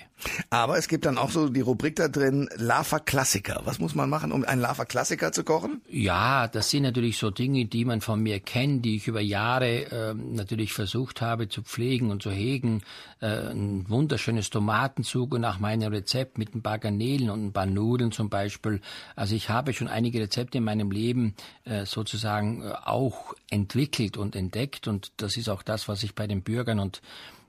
Aber 0.50 0.76
es 0.80 0.88
gibt 0.88 1.06
dann 1.06 1.20
auch 1.20 1.30
so 1.30 1.50
die 1.50 1.62
Rubrik 1.62 1.98
da 1.98 2.08
drin, 2.08 2.50
Lava 2.56 2.98
Klassiker. 2.98 3.62
Was 3.66 3.78
muss 3.78 3.94
man 3.94 4.10
machen, 4.10 4.32
um 4.32 4.44
einen 4.44 4.62
Lava 4.62 4.86
Klassiker 4.86 5.32
zu 5.32 5.44
kochen? 5.44 5.82
Ja, 5.88 6.48
das 6.48 6.72
sind 6.72 6.82
natürlich 6.82 7.20
so 7.20 7.30
Dinge, 7.30 7.66
die 7.66 7.86
man 7.86 8.02
von 8.02 8.24
mir 8.24 8.40
kennt, 8.40 8.86
die 8.86 8.96
ich 8.96 9.08
über 9.08 9.22
Jahre 9.22 9.86
ähm, 9.92 10.34
natürlich 10.34 10.74
versucht 10.74 11.22
habe 11.22 11.48
zu 11.48 11.62
pflegen 11.62 12.10
und 12.10 12.24
zu 12.24 12.32
hegen. 12.32 12.82
Äh, 13.20 13.52
ein 13.52 13.88
wunderschönes 13.88 14.50
Tomatenzug 14.50 15.38
nach 15.38 15.60
meinem 15.60 15.92
Rezept 15.92 16.40
mit 16.40 16.56
ein 16.56 16.64
paar 16.64 16.80
Garnelen 16.80 17.30
und 17.30 17.46
ein 17.46 17.54
paar 17.54 17.68
Nudeln 17.68 18.14
zum 18.16 18.30
Beispiel. 18.30 18.82
Also 19.16 19.36
ich 19.36 19.50
habe 19.50 19.74
schon 19.74 19.88
einige 19.88 20.20
Rezepte 20.20 20.58
in 20.58 20.64
meinem 20.64 20.92
Leben 20.92 21.36
äh, 21.66 21.86
sozusagen 21.86 22.64
äh, 22.64 22.72
auch 22.84 23.34
entwickelt 23.50 24.18
und 24.18 24.36
entdeckt 24.36 24.88
und 24.88 25.12
das 25.18 25.38
ist 25.38 25.50
auch 25.50 25.62
das, 25.62 25.88
was 25.88 26.00
sich 26.02 26.16
bei 26.16 26.26
den 26.28 26.42
Bürgern 26.42 26.80
und 26.80 27.02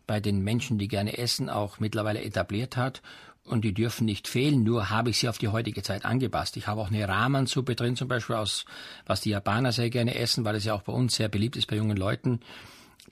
bei 0.06 0.20
den 0.20 0.42
Menschen, 0.42 0.78
die 0.78 0.88
gerne 0.88 1.18
essen, 1.18 1.50
auch 1.50 1.80
mittlerweile 1.80 2.22
etabliert 2.22 2.76
hat. 2.76 3.02
Und 3.44 3.64
die 3.64 3.72
dürfen 3.72 4.06
nicht 4.06 4.26
fehlen, 4.26 4.64
nur 4.64 4.90
habe 4.90 5.10
ich 5.10 5.18
sie 5.18 5.28
auf 5.28 5.38
die 5.38 5.48
heutige 5.48 5.82
Zeit 5.84 6.04
angepasst. 6.04 6.56
Ich 6.56 6.66
habe 6.66 6.80
auch 6.80 6.90
eine 6.90 7.06
Ramen-Suppe 7.06 7.76
drin, 7.76 7.94
zum 7.94 8.08
Beispiel 8.08 8.34
aus, 8.34 8.64
was 9.06 9.20
die 9.20 9.30
Japaner 9.30 9.70
sehr 9.70 9.88
gerne 9.88 10.16
essen, 10.16 10.44
weil 10.44 10.56
es 10.56 10.64
ja 10.64 10.74
auch 10.74 10.82
bei 10.82 10.92
uns 10.92 11.14
sehr 11.14 11.28
beliebt 11.28 11.54
ist 11.54 11.68
bei 11.68 11.76
jungen 11.76 11.96
Leuten. 11.96 12.40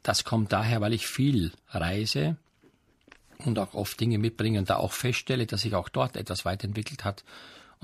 Das 0.02 0.25
kommt 0.25 0.52
daher, 0.52 0.80
weil 0.80 0.92
ich 0.92 1.06
viel 1.06 1.52
reise 1.68 2.37
und 3.38 3.59
auch 3.59 3.75
oft 3.75 3.99
Dinge 4.00 4.19
mitbringe 4.19 4.59
und 4.59 4.71
da 4.71 4.76
auch 4.76 4.93
feststelle, 4.93 5.47
dass 5.47 5.62
sich 5.62 5.75
auch 5.75 5.88
dort 5.88 6.17
etwas 6.17 6.45
weiterentwickelt 6.45 7.05
hat. 7.05 7.25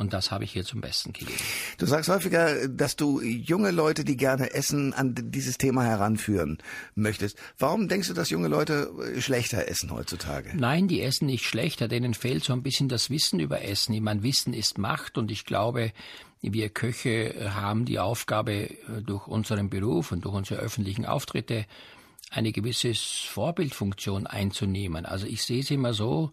Und 0.00 0.14
das 0.14 0.30
habe 0.30 0.44
ich 0.44 0.52
hier 0.52 0.64
zum 0.64 0.80
Besten 0.80 1.12
gegeben. 1.12 1.38
Du 1.76 1.84
sagst 1.84 2.08
häufiger, 2.08 2.68
dass 2.68 2.96
du 2.96 3.20
junge 3.20 3.70
Leute, 3.70 4.02
die 4.02 4.16
gerne 4.16 4.54
essen, 4.54 4.94
an 4.94 5.14
dieses 5.14 5.58
Thema 5.58 5.84
heranführen 5.84 6.56
möchtest. 6.94 7.36
Warum 7.58 7.86
denkst 7.86 8.08
du, 8.08 8.14
dass 8.14 8.30
junge 8.30 8.48
Leute 8.48 8.90
äh, 9.14 9.20
schlechter 9.20 9.68
essen 9.68 9.90
heutzutage? 9.90 10.52
Nein, 10.56 10.88
die 10.88 11.02
essen 11.02 11.26
nicht 11.26 11.44
schlechter, 11.44 11.86
denen 11.86 12.14
fehlt 12.14 12.44
so 12.44 12.54
ein 12.54 12.62
bisschen 12.62 12.88
das 12.88 13.10
Wissen 13.10 13.40
über 13.40 13.62
Essen. 13.62 13.92
Ich 13.92 14.00
meine, 14.00 14.22
Wissen 14.22 14.54
ist 14.54 14.78
Macht 14.78 15.18
und 15.18 15.30
ich 15.30 15.44
glaube, 15.44 15.92
wir 16.40 16.70
Köche 16.70 17.54
haben 17.54 17.84
die 17.84 17.98
Aufgabe, 17.98 18.52
äh, 18.52 18.76
durch 19.04 19.26
unseren 19.26 19.68
Beruf 19.68 20.12
und 20.12 20.24
durch 20.24 20.34
unsere 20.34 20.60
öffentlichen 20.60 21.04
Auftritte 21.04 21.66
eine 22.30 22.52
gewisse 22.52 22.94
Vorbildfunktion 22.94 24.26
einzunehmen. 24.26 25.04
Also 25.04 25.26
ich 25.26 25.42
sehe 25.42 25.60
es 25.60 25.70
immer 25.70 25.92
so, 25.92 26.30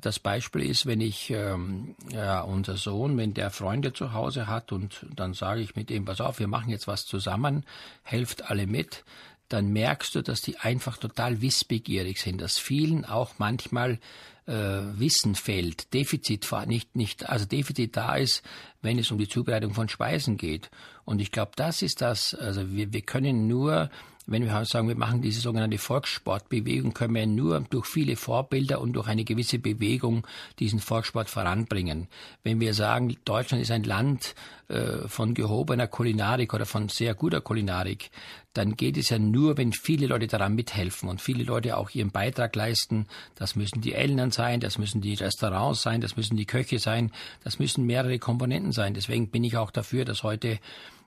das 0.00 0.18
Beispiel 0.18 0.62
ist, 0.62 0.86
wenn 0.86 1.00
ich, 1.00 1.30
ähm, 1.30 1.94
ja, 2.10 2.40
unser 2.40 2.76
Sohn, 2.76 3.16
wenn 3.16 3.34
der 3.34 3.50
Freunde 3.50 3.92
zu 3.92 4.12
Hause 4.12 4.46
hat 4.48 4.72
und 4.72 5.06
dann 5.14 5.34
sage 5.34 5.60
ich 5.60 5.76
mit 5.76 5.90
ihm, 5.90 6.04
pass 6.04 6.20
auf, 6.20 6.40
wir 6.40 6.48
machen 6.48 6.70
jetzt 6.70 6.88
was 6.88 7.06
zusammen, 7.06 7.64
helft 8.02 8.50
alle 8.50 8.66
mit, 8.66 9.04
dann 9.48 9.72
merkst 9.72 10.14
du, 10.14 10.22
dass 10.22 10.40
die 10.40 10.58
einfach 10.58 10.96
total 10.96 11.42
wissbegierig 11.42 12.20
sind, 12.20 12.40
dass 12.40 12.58
vielen 12.58 13.04
auch 13.04 13.34
manchmal 13.38 14.00
äh, 14.46 14.52
Wissen 14.52 15.34
fehlt, 15.34 15.92
Defizit 15.94 16.48
nicht, 16.66 16.96
nicht, 16.96 17.28
also 17.28 17.44
Defizit 17.44 17.96
da 17.96 18.16
ist, 18.16 18.42
wenn 18.82 18.98
es 18.98 19.10
um 19.10 19.18
die 19.18 19.28
Zubereitung 19.28 19.74
von 19.74 19.88
Speisen 19.88 20.36
geht. 20.36 20.70
Und 21.04 21.20
ich 21.20 21.30
glaube, 21.30 21.52
das 21.56 21.82
ist 21.82 22.00
das, 22.00 22.34
also 22.34 22.72
wir, 22.72 22.92
wir 22.92 23.02
können 23.02 23.46
nur 23.46 23.90
wenn 24.26 24.44
wir 24.44 24.64
sagen, 24.64 24.88
wir 24.88 24.96
machen 24.96 25.20
diese 25.20 25.40
sogenannte 25.40 25.78
Volkssportbewegung, 25.78 26.94
können 26.94 27.14
wir 27.14 27.26
nur 27.26 27.60
durch 27.60 27.86
viele 27.86 28.16
Vorbilder 28.16 28.80
und 28.80 28.94
durch 28.94 29.06
eine 29.06 29.24
gewisse 29.24 29.58
Bewegung 29.58 30.26
diesen 30.58 30.80
Volkssport 30.80 31.28
voranbringen. 31.28 32.08
Wenn 32.42 32.60
wir 32.60 32.74
sagen, 32.74 33.16
Deutschland 33.24 33.62
ist 33.62 33.70
ein 33.70 33.84
Land 33.84 34.34
äh, 34.68 35.08
von 35.08 35.34
gehobener 35.34 35.86
Kulinarik 35.86 36.54
oder 36.54 36.64
von 36.64 36.88
sehr 36.88 37.14
guter 37.14 37.42
Kulinarik, 37.42 38.10
dann 38.54 38.76
geht 38.76 38.96
es 38.96 39.10
ja 39.10 39.18
nur, 39.18 39.58
wenn 39.58 39.72
viele 39.72 40.06
Leute 40.06 40.28
daran 40.28 40.54
mithelfen 40.54 41.08
und 41.08 41.20
viele 41.20 41.42
Leute 41.44 41.76
auch 41.76 41.90
ihren 41.90 42.10
Beitrag 42.10 42.54
leisten. 42.54 43.06
Das 43.34 43.56
müssen 43.56 43.80
die 43.80 43.94
Eltern 43.94 44.30
sein, 44.30 44.60
das 44.60 44.78
müssen 44.78 45.00
die 45.00 45.14
Restaurants 45.14 45.82
sein, 45.82 46.00
das 46.00 46.16
müssen 46.16 46.36
die 46.36 46.46
Köche 46.46 46.78
sein, 46.78 47.10
das 47.42 47.58
müssen 47.58 47.84
mehrere 47.84 48.18
Komponenten 48.18 48.72
sein. 48.72 48.94
Deswegen 48.94 49.28
bin 49.28 49.44
ich 49.44 49.56
auch 49.56 49.72
dafür, 49.72 50.04
dass 50.04 50.22
heute 50.22 50.60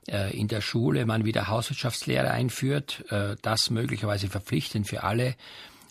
in 0.06 0.48
der 0.48 0.62
Schule 0.62 1.06
man 1.06 1.26
wieder 1.26 1.48
Hauswirtschaftslehre 1.48 2.32
einführt, 2.32 3.04
äh, 3.10 3.36
das 3.42 3.70
möglicherweise 3.70 4.28
verpflichtend 4.28 4.88
für 4.88 5.04
alle, 5.04 5.36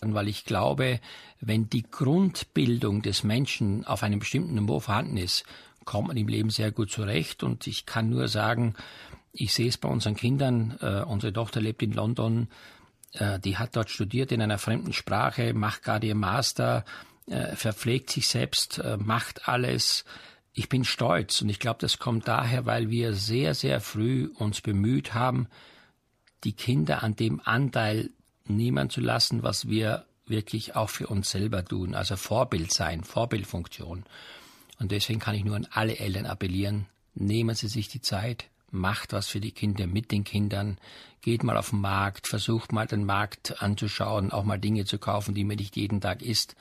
weil 0.01 0.27
ich 0.27 0.45
glaube, 0.45 0.99
wenn 1.39 1.69
die 1.69 1.83
Grundbildung 1.83 3.01
des 3.01 3.23
Menschen 3.23 3.85
auf 3.85 4.03
einem 4.03 4.19
bestimmten 4.19 4.55
Niveau 4.55 4.79
vorhanden 4.79 5.17
ist, 5.17 5.43
kommt 5.85 6.09
man 6.09 6.17
im 6.17 6.27
Leben 6.27 6.49
sehr 6.49 6.71
gut 6.71 6.91
zurecht. 6.91 7.43
Und 7.43 7.67
ich 7.67 7.85
kann 7.85 8.09
nur 8.09 8.27
sagen, 8.27 8.75
ich 9.31 9.53
sehe 9.53 9.69
es 9.69 9.77
bei 9.77 9.89
unseren 9.89 10.15
Kindern, 10.15 10.77
äh, 10.81 11.01
unsere 11.01 11.33
Tochter 11.33 11.61
lebt 11.61 11.81
in 11.81 11.93
London, 11.93 12.47
äh, 13.13 13.39
die 13.39 13.57
hat 13.57 13.75
dort 13.75 13.89
studiert 13.89 14.31
in 14.31 14.41
einer 14.41 14.57
fremden 14.57 14.93
Sprache, 14.93 15.53
macht 15.53 15.83
gerade 15.83 16.07
ihr 16.07 16.15
Master, 16.15 16.85
äh, 17.27 17.55
verpflegt 17.55 18.09
sich 18.09 18.27
selbst, 18.27 18.79
äh, 18.79 18.97
macht 18.97 19.47
alles. 19.47 20.05
Ich 20.59 20.69
bin 20.69 20.85
stolz 20.85 21.43
und 21.43 21.49
ich 21.49 21.59
glaube, 21.59 21.77
das 21.81 21.99
kommt 21.99 22.27
daher, 22.27 22.65
weil 22.65 22.89
wir 22.89 23.13
sehr, 23.13 23.53
sehr 23.53 23.79
früh 23.79 24.27
uns 24.39 24.59
bemüht 24.59 25.13
haben, 25.13 25.45
die 26.43 26.53
Kinder 26.53 27.03
an 27.03 27.15
dem 27.15 27.39
Anteil 27.45 28.09
nehmen 28.45 28.89
zu 28.89 28.99
lassen, 28.99 29.43
was 29.43 29.67
wir 29.67 30.07
wirklich 30.25 30.75
auch 30.75 30.89
für 30.89 31.05
uns 31.05 31.29
selber 31.29 31.63
tun, 31.63 31.93
also 31.93 32.15
Vorbild 32.15 32.73
sein, 32.73 33.03
Vorbildfunktion. 33.03 34.03
Und 34.79 34.91
deswegen 34.91 35.19
kann 35.19 35.35
ich 35.35 35.45
nur 35.45 35.55
an 35.55 35.67
alle 35.69 35.99
Eltern 35.99 36.25
appellieren, 36.25 36.87
nehmen 37.13 37.53
Sie 37.53 37.67
sich 37.67 37.87
die 37.87 38.01
Zeit, 38.01 38.45
macht 38.71 39.13
was 39.13 39.27
für 39.27 39.39
die 39.39 39.51
Kinder 39.51 39.85
mit 39.85 40.11
den 40.11 40.23
Kindern, 40.23 40.79
geht 41.21 41.43
mal 41.43 41.55
auf 41.55 41.69
den 41.69 41.81
Markt, 41.81 42.25
versucht 42.25 42.71
mal 42.71 42.87
den 42.87 43.05
Markt 43.05 43.61
anzuschauen, 43.61 44.31
auch 44.31 44.43
mal 44.43 44.57
Dinge 44.57 44.85
zu 44.85 44.97
kaufen, 44.97 45.35
die 45.35 45.43
man 45.43 45.57
nicht 45.57 45.75
jeden 45.75 46.01
Tag 46.01 46.23
isst, 46.23 46.55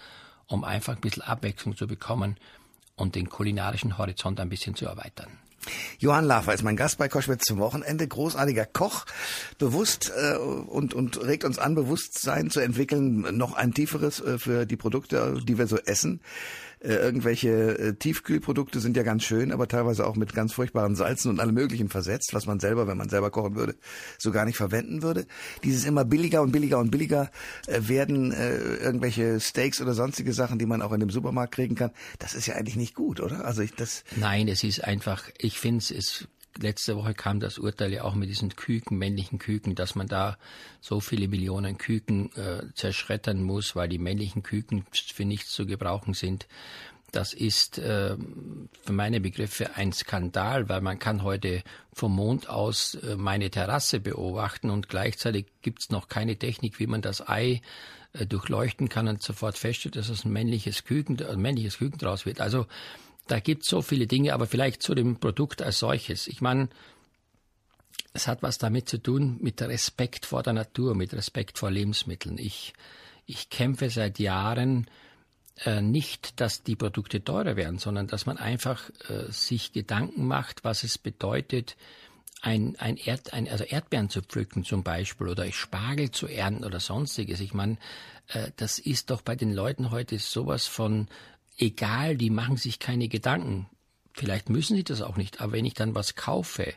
um 0.49 0.65
einfach 0.65 0.97
ein 0.97 1.01
bisschen 1.01 1.23
Abwechslung 1.23 1.79
zu 1.79 1.87
bekommen 1.87 2.37
und 2.97 3.15
den 3.15 3.29
kulinarischen 3.29 3.99
Horizont 3.99 4.41
ein 4.41 4.49
bisschen 4.49 4.75
zu 4.75 4.87
erweitern. 4.87 5.39
Johann 5.99 6.25
Lafer 6.25 6.55
ist 6.55 6.63
mein 6.63 6.77
Gast 6.77 6.99
bei 6.99 7.09
Koschwitz 7.09 7.45
zum 7.45 7.59
Wochenende. 7.59 8.07
Großartiger 8.07 8.67
Koch, 8.67 9.05
bewusst 9.59 10.13
äh, 10.17 10.37
und, 10.37 10.95
und 10.95 11.21
regt 11.21 11.45
uns 11.45 11.59
an, 11.59 11.75
Bewusstsein 11.75 12.51
zu 12.51 12.61
entwickeln, 12.61 13.37
noch 13.37 13.55
ein 13.55 13.75
tieferes 13.75 14.21
äh, 14.21 14.39
für 14.39 14.67
die 14.67 14.77
Produkte, 14.77 15.41
die 15.43 15.59
wir 15.59 15.67
so 15.67 15.77
essen. 15.77 16.21
Äh, 16.87 16.95
irgendwelche 16.95 17.79
äh, 17.79 17.95
Tiefkühlprodukte 17.95 18.79
sind 18.79 18.97
ja 18.97 19.03
ganz 19.03 19.25
schön, 19.25 19.51
aber 19.51 19.67
teilweise 19.67 20.07
auch 20.07 20.15
mit 20.15 20.33
ganz 20.35 20.53
furchtbaren 20.53 20.95
Salzen 20.95 21.33
und 21.33 21.41
allem 21.41 21.55
Möglichen 21.55 21.89
versetzt, 21.89 22.33
was 22.33 22.47
man 22.47 22.61
selber, 22.61 22.87
wenn 22.87 22.97
man 22.97 23.09
selber 23.09 23.31
kochen 23.31 23.57
würde, 23.57 23.75
so 24.19 24.31
gar 24.31 24.45
nicht 24.45 24.57
verwenden 24.57 25.03
würde. 25.03 25.27
Dieses 25.65 25.85
immer 25.85 26.05
billiger 26.05 26.43
und 26.43 26.53
billiger 26.53 26.79
und 26.79 26.93
billiger 26.93 27.33
äh, 27.67 27.81
werden 27.89 28.31
äh, 28.31 28.77
irgendwelche 28.77 29.41
Steaks 29.41 29.81
oder 29.81 29.95
sonstige 29.95 30.33
Sachen, 30.33 30.61
die 30.61 30.67
man 30.67 30.81
auch 30.81 30.93
in 30.93 31.01
dem 31.01 31.11
Supermarkt 31.11 31.55
kriegen 31.55 31.75
kann. 31.75 31.91
Das 32.21 32.35
ist 32.35 32.47
ja 32.47 32.55
eigentlich 32.55 32.77
nicht 32.77 32.95
gut, 32.95 33.19
oder? 33.21 33.45
Also 33.45 33.63
ich 33.63 33.75
das. 33.75 34.05
Nein, 34.15 34.47
es 34.47 34.63
ist 34.63 34.85
einfach. 34.85 35.25
Ich 35.39 35.59
finde 35.59 35.79
es 35.93 36.29
letzte 36.59 36.97
Woche 36.97 37.15
kam 37.15 37.41
das 37.41 37.59
Urteil 37.59 37.93
ja 37.93 38.05
auch 38.05 38.15
mit 38.15 38.29
diesen 38.29 38.55
Küken, 38.57 38.99
männlichen 38.99 39.39
Küken, 39.39 39.75
dass 39.75 39.95
man 39.95 40.07
da 40.07 40.37
so 40.81 41.01
viele 41.01 41.29
Millionen 41.29 41.79
Küken 41.79 42.35
äh, 42.37 42.63
zerschreddern 42.75 43.43
muss, 43.43 43.77
weil 43.77 43.89
die 43.89 43.99
männlichen 43.99 44.43
Küken 44.43 44.85
für 44.93 45.25
nichts 45.25 45.51
zu 45.51 45.67
gebrauchen 45.67 46.15
sind. 46.15 46.47
Das 47.13 47.33
ist 47.33 47.79
äh, 47.79 48.17
für 48.83 48.93
meine 48.93 49.21
Begriffe 49.21 49.77
ein 49.77 49.93
Skandal, 49.93 50.69
weil 50.69 50.81
man 50.81 50.99
kann 50.99 51.23
heute 51.23 51.63
vom 51.93 52.15
Mond 52.15 52.49
aus 52.49 52.95
äh, 52.95 53.17
meine 53.17 53.51
Terrasse 53.51 54.01
beobachten 54.01 54.71
und 54.71 54.89
gleichzeitig 54.89 55.47
gibt 55.63 55.81
es 55.81 55.91
noch 55.91 56.09
keine 56.09 56.37
Technik, 56.37 56.79
wie 56.79 56.87
man 56.87 57.03
das 57.03 57.27
Ei 57.27 57.63
äh, 58.13 58.27
durchleuchten 58.27 58.89
kann 58.89 59.09
und 59.09 59.23
sofort 59.23 59.57
feststellt, 59.57 59.97
dass 59.97 60.09
es 60.09 60.25
ein 60.25 60.33
männliches 60.33 60.85
Küken, 60.85 61.25
ein 61.25 61.41
männliches 61.41 61.79
Küken 61.79 61.99
draus 61.99 62.27
wird. 62.27 62.41
Also 62.41 62.67
da 63.27 63.41
gibt 63.41 63.63
es 63.63 63.69
so 63.69 63.83
viele 63.83 64.07
Dinge, 64.07 64.35
aber 64.35 64.47
vielleicht 64.47 64.83
zu 64.83 64.95
dem 64.95 65.17
Produkt 65.17 65.63
als 65.63 65.79
solches. 65.79 66.27
Ich 66.29 66.41
meine, 66.41 66.69
es 68.13 68.27
hat 68.27 68.43
was 68.43 68.59
damit 68.59 68.89
zu 68.89 68.99
tun 68.99 69.39
mit 69.41 69.61
Respekt 69.63 70.27
vor 70.27 70.43
der 70.43 70.53
Natur, 70.53 70.95
mit 70.95 71.13
Respekt 71.13 71.59
vor 71.59 71.71
Lebensmitteln. 71.71 72.39
Ich, 72.39 72.73
ich 73.27 73.51
kämpfe 73.51 73.91
seit 73.91 74.19
Jahren 74.19 74.87
äh, 75.65 75.81
nicht, 75.81 76.41
dass 76.41 76.63
die 76.63 76.77
Produkte 76.77 77.23
teurer 77.25 77.57
werden, 77.57 77.79
sondern 77.79 78.07
dass 78.07 78.27
man 78.27 78.39
einfach 78.39 78.91
äh, 79.09 79.31
sich 79.31 79.73
Gedanken 79.73 80.27
macht, 80.27 80.65
was 80.65 80.85
es 80.85 80.99
bedeutet, 80.99 81.77
ein, 82.43 82.77
ein, 82.79 82.97
Erd, 82.97 83.33
ein 83.33 83.49
also 83.49 83.65
Erdbeeren 83.65 84.11
zu 84.11 84.23
pflücken 84.23 84.65
zum 84.65 84.83
Beispiel 84.83 85.29
oder 85.29 85.51
Spargel 85.51 86.11
zu 86.11 86.27
ernten 86.27 86.65
oder 86.65 86.81
sonstiges. 86.81 87.41
Ich 87.41 87.55
meine, 87.55 87.79
äh, 88.29 88.51
das 88.57 88.79
ist 88.79 89.11
doch 89.11 89.23
bei 89.23 89.35
den 89.35 89.53
Leuten 89.53 89.91
heute 89.91 90.19
sowas 90.19 90.67
von 90.67 91.09
egal, 91.57 92.17
die 92.17 92.31
machen 92.31 92.57
sich 92.57 92.79
keine 92.79 93.09
Gedanken. 93.09 93.67
Vielleicht 94.13 94.49
müssen 94.49 94.77
sie 94.77 94.85
das 94.85 95.03
auch 95.03 95.17
nicht, 95.17 95.41
aber 95.41 95.53
wenn 95.53 95.65
ich 95.65 95.75
dann 95.75 95.95
was 95.95 96.15
kaufe, 96.15 96.75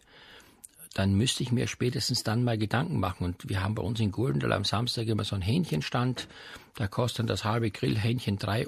dann 0.94 1.14
müsste 1.14 1.44
ich 1.44 1.52
mir 1.52 1.68
spätestens 1.68 2.24
dann 2.24 2.44
mal 2.44 2.58
Gedanken 2.58 3.00
machen. 3.00 3.24
Und 3.24 3.48
wir 3.48 3.64
haben 3.64 3.76
bei 3.76 3.84
uns 3.84 4.00
in 4.00 4.12
Guldendal 4.12 4.54
am 4.54 4.66
Samstag 4.66 5.08
immer 5.08 5.24
so 5.24 5.36
einen 5.36 5.44
Hähnchenstand. 5.44 6.28
Da 6.76 6.88
kostet 6.88 7.30
das 7.30 7.46
halbe 7.46 7.72
Grillhähnchen 7.72 8.40
3,70 8.40 8.68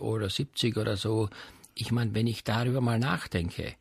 Euro 0.76 0.82
oder 0.82 0.98
so. 0.98 1.30
Ich 1.74 1.92
meine, 1.92 2.14
wenn 2.14 2.28
ich 2.28 2.44
darüber 2.44 2.80
mal 2.80 3.00
nachdenke, 3.00 3.76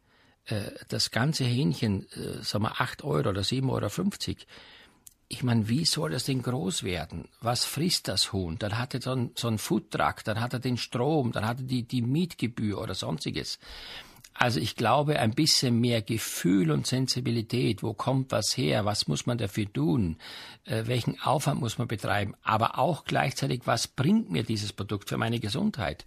äh, 0.46 0.62
das 0.88 1.10
ganze 1.10 1.44
Hähnchen, 1.44 2.06
äh, 2.12 2.42
sagen 2.42 2.64
wir 2.64 2.80
8 2.80 3.04
Euro 3.04 3.28
oder 3.28 3.42
7,50 3.42 3.68
Euro, 3.68 4.36
ich 5.32 5.44
meine, 5.44 5.68
wie 5.68 5.84
soll 5.84 6.10
das 6.10 6.24
denn 6.24 6.42
groß 6.42 6.82
werden? 6.82 7.28
Was 7.40 7.64
frisst 7.64 8.08
das 8.08 8.32
Huhn? 8.32 8.58
Dann 8.58 8.76
hat 8.76 8.94
er 8.94 9.00
so 9.00 9.12
einen, 9.12 9.30
so 9.36 9.46
einen 9.46 9.58
Foodtruck, 9.58 10.24
dann 10.24 10.40
hat 10.40 10.54
er 10.54 10.58
den 10.58 10.76
Strom, 10.76 11.30
dann 11.30 11.46
hat 11.46 11.60
er 11.60 11.66
die, 11.66 11.84
die 11.84 12.02
Mietgebühr 12.02 12.80
oder 12.80 12.96
sonstiges. 12.96 13.60
Also 14.34 14.58
ich 14.58 14.74
glaube, 14.74 15.20
ein 15.20 15.30
bisschen 15.30 15.78
mehr 15.78 16.02
Gefühl 16.02 16.72
und 16.72 16.88
Sensibilität, 16.88 17.84
wo 17.84 17.94
kommt 17.94 18.32
was 18.32 18.56
her, 18.56 18.84
was 18.84 19.06
muss 19.06 19.26
man 19.26 19.38
dafür 19.38 19.72
tun, 19.72 20.16
äh, 20.64 20.82
welchen 20.86 21.20
Aufwand 21.20 21.60
muss 21.60 21.78
man 21.78 21.86
betreiben, 21.86 22.34
aber 22.42 22.78
auch 22.78 23.04
gleichzeitig, 23.04 23.62
was 23.66 23.86
bringt 23.86 24.32
mir 24.32 24.42
dieses 24.42 24.72
Produkt 24.72 25.08
für 25.08 25.16
meine 25.16 25.38
Gesundheit. 25.38 26.06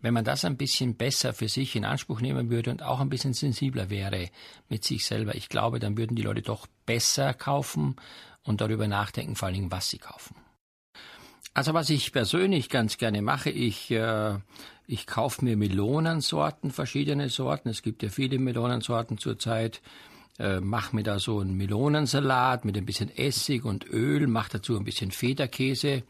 Wenn 0.00 0.14
man 0.14 0.24
das 0.24 0.44
ein 0.44 0.56
bisschen 0.56 0.94
besser 0.94 1.32
für 1.32 1.48
sich 1.48 1.74
in 1.74 1.84
Anspruch 1.84 2.20
nehmen 2.20 2.48
würde 2.48 2.70
und 2.70 2.82
auch 2.82 3.00
ein 3.00 3.08
bisschen 3.08 3.34
sensibler 3.34 3.90
wäre 3.90 4.30
mit 4.68 4.84
sich 4.84 5.04
selber, 5.04 5.34
ich 5.34 5.48
glaube, 5.48 5.80
dann 5.80 5.96
würden 5.96 6.16
die 6.16 6.22
Leute 6.22 6.42
doch 6.42 6.66
besser 6.86 7.34
kaufen 7.34 7.96
und 8.44 8.60
darüber 8.60 8.88
nachdenken, 8.88 9.36
vor 9.36 9.50
Dingen, 9.50 9.70
was 9.70 9.90
sie 9.90 9.98
kaufen. 9.98 10.36
Also 11.54 11.74
was 11.74 11.90
ich 11.90 12.12
persönlich 12.12 12.70
ganz 12.70 12.96
gerne 12.96 13.20
mache, 13.20 13.50
ich, 13.50 13.90
äh, 13.90 14.38
ich 14.86 15.06
kaufe 15.06 15.44
mir 15.44 15.56
Melonensorten, 15.56 16.70
verschiedene 16.70 17.28
Sorten. 17.28 17.68
Es 17.68 17.82
gibt 17.82 18.02
ja 18.02 18.08
viele 18.08 18.38
Melonensorten 18.38 19.18
zurzeit. 19.18 19.82
Äh, 20.38 20.60
mache 20.60 20.96
mir 20.96 21.02
da 21.02 21.18
so 21.18 21.40
einen 21.40 21.56
Melonensalat 21.58 22.64
mit 22.64 22.78
ein 22.78 22.86
bisschen 22.86 23.14
Essig 23.14 23.66
und 23.66 23.84
Öl, 23.86 24.26
mache 24.28 24.52
dazu 24.52 24.76
ein 24.76 24.84
bisschen 24.84 25.10
Federkäse. 25.10 26.04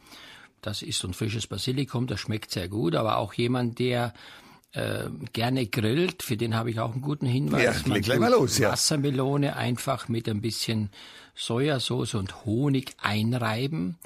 Das 0.61 0.83
ist 0.83 1.01
so 1.01 1.09
ein 1.09 1.15
frisches 1.15 1.49
Basilikum, 1.49 2.07
das 2.07 2.21
schmeckt 2.21 2.53
sehr 2.53 2.69
gut. 2.69 2.95
Aber 2.95 3.19
auch 3.19 3.35
jemand, 3.35 3.81
der 3.81 4.15
äh, 4.73 5.05
gerne 5.33 5.67
grillt, 5.67 6.23
für 6.23 6.37
den 6.37 6.55
habe 6.55 6.71
ich 6.71 6.81
auch 6.81 6.93
einen 6.93 7.03
guten 7.03 7.27
Hinweis. 7.27 7.63
Ja, 7.63 7.89
Man 7.89 8.01
gleich 8.01 8.19
mal 8.19 8.31
los, 8.31 8.59
ja. 8.59 8.73
Wassermelone 8.73 9.57
einfach 9.57 10.09
mit 10.09 10.29
ein 10.29 10.41
bisschen 10.41 10.91
Sojasauce 11.35 12.15
und 12.15 12.45
Honig 12.45 12.95
einreiben 13.01 13.99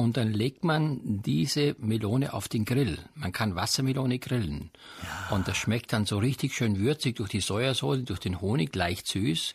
und 0.00 0.16
dann 0.16 0.32
legt 0.32 0.64
man 0.64 1.00
diese 1.02 1.76
Melone 1.78 2.32
auf 2.32 2.48
den 2.48 2.64
Grill. 2.64 2.98
Man 3.14 3.32
kann 3.32 3.54
Wassermelone 3.54 4.18
grillen. 4.18 4.70
Ja. 5.02 5.36
Und 5.36 5.46
das 5.46 5.58
schmeckt 5.58 5.92
dann 5.92 6.06
so 6.06 6.18
richtig 6.18 6.54
schön 6.54 6.78
würzig 6.78 7.16
durch 7.16 7.28
die 7.28 7.40
Sojasauce, 7.40 8.04
durch 8.04 8.20
den 8.20 8.40
Honig, 8.40 8.74
leicht 8.74 9.06
süß. 9.08 9.54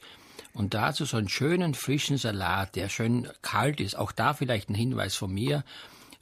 Und 0.54 0.74
dazu 0.74 1.06
so 1.06 1.18
einen 1.18 1.30
schönen 1.30 1.74
frischen 1.74 2.18
Salat, 2.18 2.76
der 2.76 2.90
schön 2.90 3.28
kalt 3.42 3.82
ist. 3.82 3.98
Auch 3.98 4.12
da 4.12 4.34
vielleicht 4.34 4.70
ein 4.70 4.76
Hinweis 4.76 5.16
von 5.16 5.34
mir. 5.34 5.64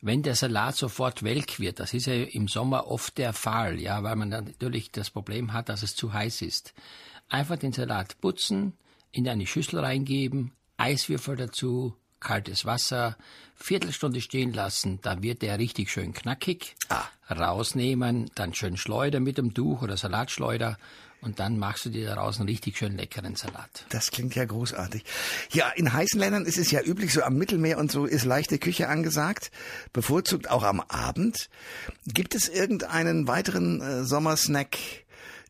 Wenn 0.06 0.22
der 0.22 0.36
Salat 0.36 0.76
sofort 0.76 1.24
welk 1.24 1.62
wird, 1.62 1.80
das 1.80 1.94
ist 1.94 2.08
ja 2.08 2.14
im 2.14 2.50
Sommer 2.50 2.88
oft 2.88 3.18
der 3.18 3.32
Fall, 3.32 3.80
ja, 3.80 4.04
weil 4.04 4.18
man 4.18 4.30
dann 4.30 4.44
natürlich 4.44 4.92
das 4.92 5.10
Problem 5.10 5.54
hat, 5.54 5.70
dass 5.70 5.82
es 5.82 5.96
zu 5.96 6.12
heiß 6.12 6.42
ist. 6.42 6.74
Einfach 7.30 7.56
den 7.56 7.72
Salat 7.72 8.20
putzen, 8.20 8.74
in 9.14 9.30
eine 9.30 9.48
Schüssel 9.48 9.80
reingeben, 9.80 10.52
Eiswürfel 10.76 11.38
dazu, 11.38 11.96
kaltes 12.20 12.66
Wasser, 12.66 13.16
Viertelstunde 13.56 14.20
stehen 14.20 14.52
lassen, 14.52 15.00
dann 15.02 15.24
wird 15.24 15.42
der 15.42 15.58
richtig 15.58 15.90
schön 15.90 16.12
knackig. 16.12 16.76
Ah. 16.90 17.06
Rausnehmen, 17.30 18.30
dann 18.36 18.54
schön 18.54 18.76
schleudern 18.76 19.24
mit 19.24 19.38
dem 19.38 19.54
Tuch 19.54 19.84
oder 19.84 19.96
Salatschleuder 19.96 20.78
und 21.24 21.40
dann 21.40 21.58
machst 21.58 21.86
du 21.86 21.90
dir 21.90 22.06
daraus 22.06 22.40
einen 22.40 22.50
richtig 22.50 22.78
schön 22.78 22.98
leckeren 22.98 23.36
Salat. 23.36 23.86
Das 23.90 24.12
klingt 24.12 24.36
ja 24.36 24.46
großartig. 24.46 25.04
Ja, 25.52 25.70
in 25.70 25.94
heißen 25.94 26.20
Ländern 26.20 26.46
ist 26.46 26.58
es 26.58 26.72
ja 26.72 26.82
üblich, 26.82 27.14
so 27.14 27.24
am 27.24 27.36
Mittelmeer 27.36 27.78
und 27.78 27.92
so 27.92 28.06
ist 28.06 28.26
leichte 28.26 28.60
Küche 28.60 28.90
angesagt, 28.90 29.52
bevorzugt 29.94 30.50
auch 30.50 30.64
am 30.64 30.82
Abend. 30.82 31.50
Gibt 32.06 32.36
es 32.36 32.50
irgendeinen 32.50 33.28
weiteren 33.28 33.82
äh, 33.82 34.04
Sommersnack, 34.04 34.78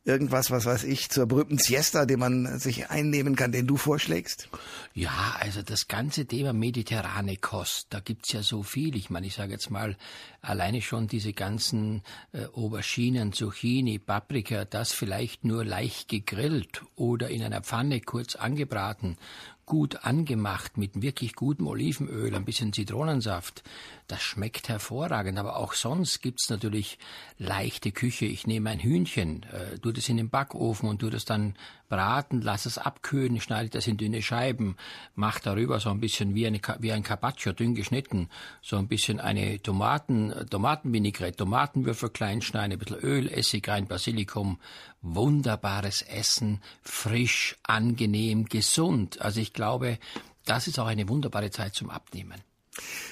irgendwas, 0.06 0.52
was 0.52 0.66
weiß 0.66 0.84
ich, 0.84 1.10
zur 1.10 1.26
berühmten 1.26 1.58
Siesta, 1.58 2.06
den 2.06 2.20
man 2.20 2.60
sich 2.60 2.90
einnehmen 2.90 3.36
kann, 3.36 3.52
den 3.52 3.68
du 3.68 3.78
vorschlägst? 3.78 4.50
Ja, 4.94 5.38
also 5.40 5.62
das 5.62 5.88
ganze 5.88 6.26
Thema 6.26 6.54
mediterrane 6.54 7.38
Kost, 7.38 7.88
da 7.90 8.00
gibt's 8.00 8.34
ja 8.34 8.44
so 8.44 8.64
viel. 8.64 8.96
Ich 8.96 9.10
meine, 9.10 9.28
ich 9.28 9.36
sage 9.36 9.54
jetzt 9.54 9.70
mal, 9.70 9.96
alleine 10.42 10.82
schon 10.82 11.08
diese 11.08 11.34
ganzen 11.34 12.04
äh, 12.34 12.46
Auberginen, 12.54 13.32
Zucchini, 13.32 13.98
Paprika, 13.98 14.66
das 14.66 14.92
vielleicht 14.92 15.46
nur 15.46 15.64
leicht 15.64 16.10
gegrillt 16.10 16.84
oder 16.96 17.30
in 17.30 17.42
einer 17.42 17.62
Pfanne 17.62 18.02
kurz 18.02 18.36
angebraten 18.36 19.18
gut 19.66 20.04
angemacht 20.04 20.78
mit 20.78 21.02
wirklich 21.02 21.36
gutem 21.36 21.68
Olivenöl, 21.68 22.34
ein 22.36 22.46
bisschen 22.46 22.74
Zitronensaft. 22.74 23.64
Das 24.08 24.22
schmeckt 24.22 24.70
hervorragend. 24.70 25.38
Aber 25.40 25.58
auch 25.58 25.74
sonst 25.74 26.22
gibt's 26.22 26.50
natürlich 26.50 27.00
leichte 27.38 27.92
Küche. 27.92 28.26
Ich 28.26 28.48
nehme 28.48 28.70
ein 28.70 28.80
Hühnchen, 28.80 29.44
äh, 29.44 29.80
tue 29.80 29.94
das 29.94 30.10
in 30.10 30.18
den 30.18 30.30
Backofen 30.30 30.90
und 30.90 31.00
tue 31.00 31.10
das 31.10 31.26
dann 31.26 31.56
braten, 31.94 32.42
lasse 32.42 32.70
es 32.70 32.80
abkühlen, 32.80 33.40
schneide 33.40 33.70
das 33.70 33.86
in 33.86 33.98
dünne 33.98 34.24
Scheiben, 34.24 34.78
mache 35.14 35.42
darüber 35.44 35.80
so 35.80 35.92
ein 35.92 36.00
bisschen 36.00 36.34
wie, 36.34 36.48
eine, 36.48 36.60
wie 36.80 36.92
ein 36.92 37.04
Carpaccio, 37.04 37.54
dünn 37.54 37.76
geschnitten, 37.76 38.30
so 38.64 38.78
ein 38.78 38.88
bisschen 38.88 39.20
eine 39.20 39.62
Tomaten, 39.62 40.34
Tomatenvinaigrette, 40.50 41.38
Tomatenwürfel 41.38 42.10
klein 42.10 42.42
schneiden, 42.42 42.74
ein 42.74 42.80
bisschen 42.80 42.98
Öl, 42.98 43.32
Essig 43.32 43.68
rein, 43.68 43.86
Basilikum. 43.86 44.60
Wunderbares 45.04 46.02
Essen, 46.02 46.62
frisch, 46.82 47.58
angenehm, 47.62 48.46
gesund. 48.46 49.22
Also 49.22 49.40
ich 49.40 49.54
glaube, 49.54 50.00
das 50.46 50.68
ist 50.68 50.80
auch 50.80 50.88
eine 50.88 51.10
wunderbare 51.10 51.52
Zeit 51.52 51.76
zum 51.76 51.90
Abnehmen. 51.90 52.42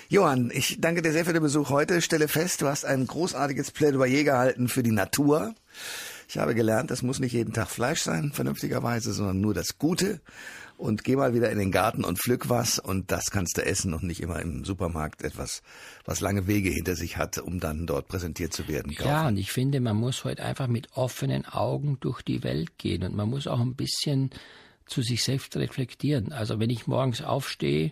Johann, 0.10 0.50
ich 0.52 0.78
danke 0.80 1.04
dir 1.04 1.12
sehr 1.12 1.26
für 1.26 1.34
den 1.34 1.44
Besuch 1.44 1.70
heute. 1.70 2.02
Stelle 2.02 2.28
fest, 2.28 2.62
du 2.62 2.68
hast 2.68 2.86
ein 2.86 3.06
großartiges 3.06 3.72
Plädoyer 3.72 4.24
gehalten 4.24 4.70
für 4.70 4.82
die 4.82 4.92
Natur. 4.92 5.54
Ich 6.32 6.38
habe 6.38 6.56
gelernt, 6.56 6.92
es 6.92 7.02
muss 7.02 7.20
nicht 7.20 7.34
jeden 7.34 7.52
Tag 7.52 7.70
Fleisch 7.70 8.00
sein, 8.00 8.32
vernünftigerweise, 8.32 9.12
sondern 9.12 9.42
nur 9.42 9.54
das 9.54 9.78
Gute. 9.78 10.22
Und 10.78 11.04
geh 11.04 11.18
mal 11.18 11.34
wieder 11.34 11.52
in 11.52 11.60
den 11.60 11.74
Garten 11.74 12.06
und 12.06 12.20
pflück 12.20 12.48
was 12.48 12.80
und 12.80 13.12
das 13.12 13.32
kannst 13.32 13.58
du 13.58 13.66
essen 13.66 13.94
und 13.94 14.04
nicht 14.04 14.22
immer 14.22 14.40
im 14.40 14.64
Supermarkt 14.64 15.24
etwas, 15.24 15.62
was 16.06 16.22
lange 16.22 16.48
Wege 16.48 16.70
hinter 16.70 16.96
sich 16.96 17.18
hat, 17.18 17.38
um 17.38 17.60
dann 17.60 17.86
dort 17.86 18.08
präsentiert 18.08 18.54
zu 18.54 18.70
werden. 18.70 18.96
Kaufen. 18.96 19.10
Ja, 19.10 19.28
und 19.28 19.36
ich 19.36 19.52
finde, 19.52 19.82
man 19.82 19.98
muss 19.98 20.24
heute 20.24 20.42
einfach 20.42 20.68
mit 20.68 20.94
offenen 20.94 21.46
Augen 21.46 21.98
durch 22.00 22.22
die 22.22 22.44
Welt 22.44 22.78
gehen 22.78 23.04
und 23.04 23.14
man 23.14 23.30
muss 23.30 23.46
auch 23.46 23.60
ein 23.60 23.76
bisschen 23.76 24.30
zu 24.86 25.02
sich 25.02 25.26
selbst 25.26 25.58
reflektieren. 25.58 26.32
Also 26.32 26.62
wenn 26.62 26.70
ich 26.70 26.88
morgens 26.88 27.22
aufstehe, 27.22 27.92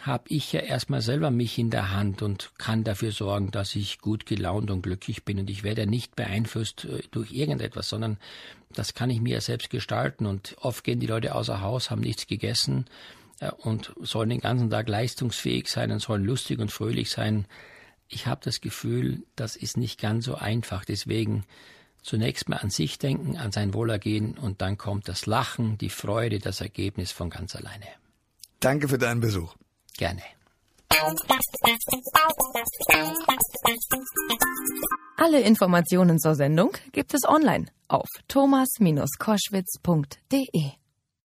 habe 0.00 0.24
ich 0.28 0.52
ja 0.52 0.60
erstmal 0.60 1.00
selber 1.00 1.30
mich 1.30 1.58
in 1.58 1.70
der 1.70 1.92
Hand 1.92 2.22
und 2.22 2.52
kann 2.58 2.84
dafür 2.84 3.12
sorgen, 3.12 3.50
dass 3.50 3.74
ich 3.74 3.98
gut 4.00 4.26
gelaunt 4.26 4.70
und 4.70 4.82
glücklich 4.82 5.24
bin. 5.24 5.38
Und 5.38 5.50
ich 5.50 5.62
werde 5.62 5.86
nicht 5.86 6.16
beeinflusst 6.16 6.84
äh, 6.84 7.02
durch 7.10 7.32
irgendetwas, 7.32 7.88
sondern 7.88 8.18
das 8.72 8.94
kann 8.94 9.10
ich 9.10 9.20
mir 9.20 9.34
ja 9.34 9.40
selbst 9.40 9.70
gestalten. 9.70 10.26
Und 10.26 10.56
oft 10.60 10.84
gehen 10.84 11.00
die 11.00 11.06
Leute 11.06 11.34
außer 11.34 11.60
Haus, 11.60 11.90
haben 11.90 12.02
nichts 12.02 12.26
gegessen 12.26 12.86
äh, 13.40 13.50
und 13.50 13.92
sollen 14.00 14.30
den 14.30 14.40
ganzen 14.40 14.70
Tag 14.70 14.88
leistungsfähig 14.88 15.68
sein 15.68 15.90
und 15.90 16.00
sollen 16.00 16.24
lustig 16.24 16.58
und 16.58 16.70
fröhlich 16.70 17.10
sein. 17.10 17.46
Ich 18.08 18.26
habe 18.26 18.40
das 18.44 18.60
Gefühl, 18.60 19.22
das 19.34 19.56
ist 19.56 19.76
nicht 19.76 20.00
ganz 20.00 20.26
so 20.26 20.34
einfach. 20.34 20.84
Deswegen 20.84 21.44
zunächst 22.02 22.48
mal 22.48 22.58
an 22.58 22.70
sich 22.70 22.98
denken, 22.98 23.36
an 23.36 23.50
sein 23.50 23.74
Wohlergehen 23.74 24.38
und 24.38 24.62
dann 24.62 24.78
kommt 24.78 25.08
das 25.08 25.26
Lachen, 25.26 25.78
die 25.78 25.90
Freude, 25.90 26.38
das 26.38 26.60
Ergebnis 26.60 27.10
von 27.10 27.30
ganz 27.30 27.56
alleine. 27.56 27.86
Danke 28.60 28.88
für 28.88 28.98
deinen 28.98 29.20
Besuch. 29.20 29.54
Gerne. 29.98 30.22
Alle 35.16 35.40
Informationen 35.40 36.18
zur 36.18 36.34
Sendung 36.34 36.76
gibt 36.92 37.14
es 37.14 37.26
online 37.26 37.64
auf 37.88 38.06
thomas-koschwitz.de. 38.28 40.85